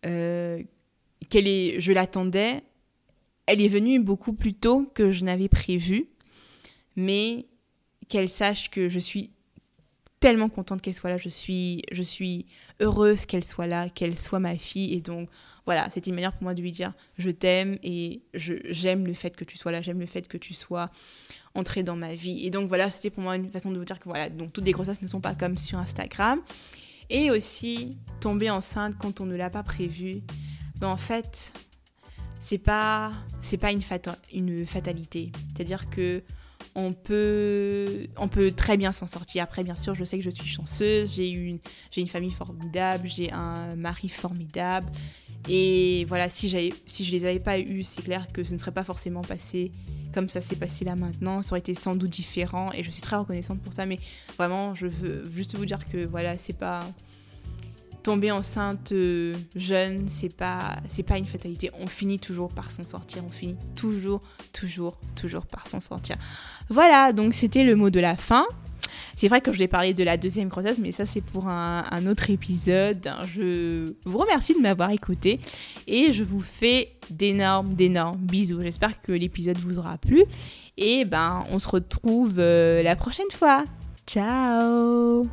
euh, 0.05 0.63
qu'elle 1.31 1.49
est, 1.49 1.81
je 1.81 1.93
l'attendais. 1.93 2.63
Elle 3.47 3.61
est 3.61 3.69
venue 3.69 4.01
beaucoup 4.01 4.33
plus 4.33 4.55
tôt 4.55 4.91
que 4.95 5.11
je 5.11 5.25
n'avais 5.25 5.49
prévu, 5.49 6.09
mais 6.97 7.47
qu'elle 8.09 8.29
sache 8.29 8.71
que 8.71 8.89
je 8.89 8.99
suis 8.99 9.31
tellement 10.25 10.49
contente 10.49 10.81
qu'elle 10.81 10.95
soit 10.95 11.11
là. 11.11 11.19
Je 11.19 11.29
suis, 11.29 11.83
je 11.93 12.03
suis 12.03 12.47
heureuse 12.81 13.27
qu'elle 13.27 13.45
soit 13.45 13.67
là, 13.67 13.91
qu'elle 13.91 14.19
soit 14.19 14.39
ma 14.39 14.57
fille. 14.57 14.95
Et 14.95 15.03
donc, 15.03 15.29
voilà, 15.67 15.91
c'était 15.91 16.09
une 16.09 16.15
manière 16.15 16.33
pour 16.33 16.45
moi 16.45 16.55
de 16.55 16.63
lui 16.63 16.73
dire 16.73 16.95
je 17.19 17.29
t'aime 17.29 17.77
et 17.83 18.23
j'aime 18.33 19.07
le 19.07 19.13
fait 19.13 19.37
que 19.37 19.45
tu 19.45 19.59
sois 19.59 19.71
là, 19.71 19.83
j'aime 19.83 20.01
le 20.01 20.07
fait 20.07 20.27
que 20.27 20.39
tu 20.39 20.55
sois 20.55 20.89
entrée 21.55 21.83
dans 21.83 21.95
ma 21.95 22.15
vie. 22.15 22.47
Et 22.47 22.49
donc, 22.49 22.69
voilà, 22.69 22.89
c'était 22.89 23.11
pour 23.11 23.23
moi 23.23 23.37
une 23.37 23.51
façon 23.51 23.71
de 23.71 23.77
vous 23.77 23.85
dire 23.85 23.99
que 23.99 24.09
voilà, 24.09 24.31
donc 24.31 24.51
toutes 24.51 24.65
les 24.65 24.73
grossesses 24.73 25.03
ne 25.03 25.09
sont 25.09 25.21
pas 25.21 25.35
comme 25.35 25.59
sur 25.59 25.79
Instagram. 25.79 26.41
Et 27.11 27.31
aussi, 27.31 27.99
tomber 28.21 28.49
enceinte 28.49 28.95
quand 28.99 29.21
on 29.21 29.27
ne 29.27 29.37
l'a 29.37 29.51
pas 29.51 29.63
prévu. 29.63 30.23
Ben, 30.79 30.89
en 30.89 30.97
fait, 30.97 31.53
c'est 32.41 32.57
pas, 32.57 33.13
c'est 33.43 33.59
pas 33.59 33.73
une, 33.73 33.83
une 34.33 34.65
fatalité. 34.65 35.33
C'est-à-dire 35.55 35.91
que 35.91 36.23
on 36.75 36.93
peut, 36.93 38.07
on 38.17 38.29
peut 38.29 38.51
très 38.51 38.77
bien 38.77 38.93
s'en 38.93 39.07
sortir. 39.07 39.45
Après, 39.45 39.63
bien 39.63 39.77
sûr, 39.77 39.95
je 39.95 40.05
sais 40.05 40.19
que 40.19 40.25
je 40.25 40.31
suis 40.31 40.49
chanceuse, 40.49 41.15
j'ai 41.15 41.29
une, 41.29 41.59
j'ai 41.91 42.01
une 42.01 42.09
famille 42.09 42.33
formidable, 42.33 43.07
j'ai 43.07 43.31
un 43.33 43.77
mari 43.77 44.09
formidable. 44.09 44.91
Et 45.49 46.05
voilà, 46.09 46.31
si, 46.31 46.49
si 46.87 47.05
je 47.05 47.13
les 47.13 47.25
avais 47.27 47.39
pas 47.39 47.59
eus, 47.59 47.83
c'est 47.83 48.03
clair 48.03 48.27
que 48.33 48.45
ce 48.45 48.53
ne 48.53 48.59
serait 48.59 48.73
pas 48.73 48.85
forcément 48.85 49.23
passé 49.23 49.71
comme 50.15 50.29
ça 50.29 50.41
s'est 50.41 50.57
passé 50.57 50.85
là 50.85 50.95
maintenant. 50.95 51.43
Ça 51.43 51.53
aurait 51.53 51.59
été 51.59 51.75
sans 51.75 51.97
doute 51.97 52.11
différent 52.11 52.71
et 52.73 52.83
je 52.83 52.91
suis 52.91 53.03
très 53.03 53.17
reconnaissante 53.17 53.61
pour 53.61 53.73
ça. 53.73 53.85
Mais 53.85 53.99
vraiment, 54.39 54.75
je 54.75 54.87
veux 54.87 55.29
juste 55.31 55.57
vous 55.57 55.67
dire 55.67 55.85
que 55.91 56.07
voilà, 56.07 56.39
c'est 56.39 56.57
pas 56.57 56.81
tomber 58.05 58.31
enceinte 58.31 58.93
euh, 58.93 59.35
jeune, 59.57 60.09
c'est 60.09 60.35
pas 60.35 60.77
c'est 60.89 61.03
pas 61.03 61.19
une 61.19 61.25
fatalité. 61.25 61.71
On 61.81 61.89
finit 61.89 62.21
toujours 62.21 62.51
par 62.51 62.71
s'en 62.71 62.85
sortir. 62.85 63.25
On 63.27 63.31
finit 63.31 63.57
toujours, 63.75 64.21
toujours, 64.53 64.99
toujours 65.17 65.47
par 65.47 65.67
s'en 65.67 65.81
sortir. 65.81 66.17
Voilà, 66.69 67.13
donc 67.13 67.35
c'était 67.35 67.65
le 67.65 67.75
mot 67.75 67.91
de 67.91 67.99
la 67.99 68.15
fin. 68.15 68.47
C'est 69.17 69.29
vrai 69.29 69.41
que 69.41 69.53
je 69.53 69.59
vais 69.59 69.69
parler 69.69 69.95
de 69.95 70.05
la 70.05 70.17
deuxième 70.17 70.49
grossesse, 70.49 70.79
mais 70.79 70.93
ça 70.93 71.07
c'est 71.07 71.21
pour 71.21 71.49
un, 71.49 71.85
un, 71.91 72.07
autre 72.07 72.31
épisode. 72.31 73.11
Je 73.25 73.95
vous 74.05 74.19
remercie 74.19 74.55
de 74.55 74.61
m'avoir 74.61 74.91
écouté 74.91 75.41
et 75.87 76.13
je 76.13 76.25
vous 76.25 76.41
fais 76.41 76.93
d'énormes, 77.11 77.75
d'énormes 77.75 78.19
bisous. 78.19 78.61
J'espère 78.61 79.01
que 79.01 79.13
l'épisode 79.13 79.59
vous 79.59 79.79
aura 79.79 79.99
plu 79.99 80.25
et 80.77 81.05
ben 81.05 81.45
on 81.51 81.59
se 81.59 81.69
retrouve 81.69 82.35
euh, 82.39 82.83
la 82.83 82.97
prochaine 82.97 83.31
fois. 83.33 83.65
Ciao 84.07 85.27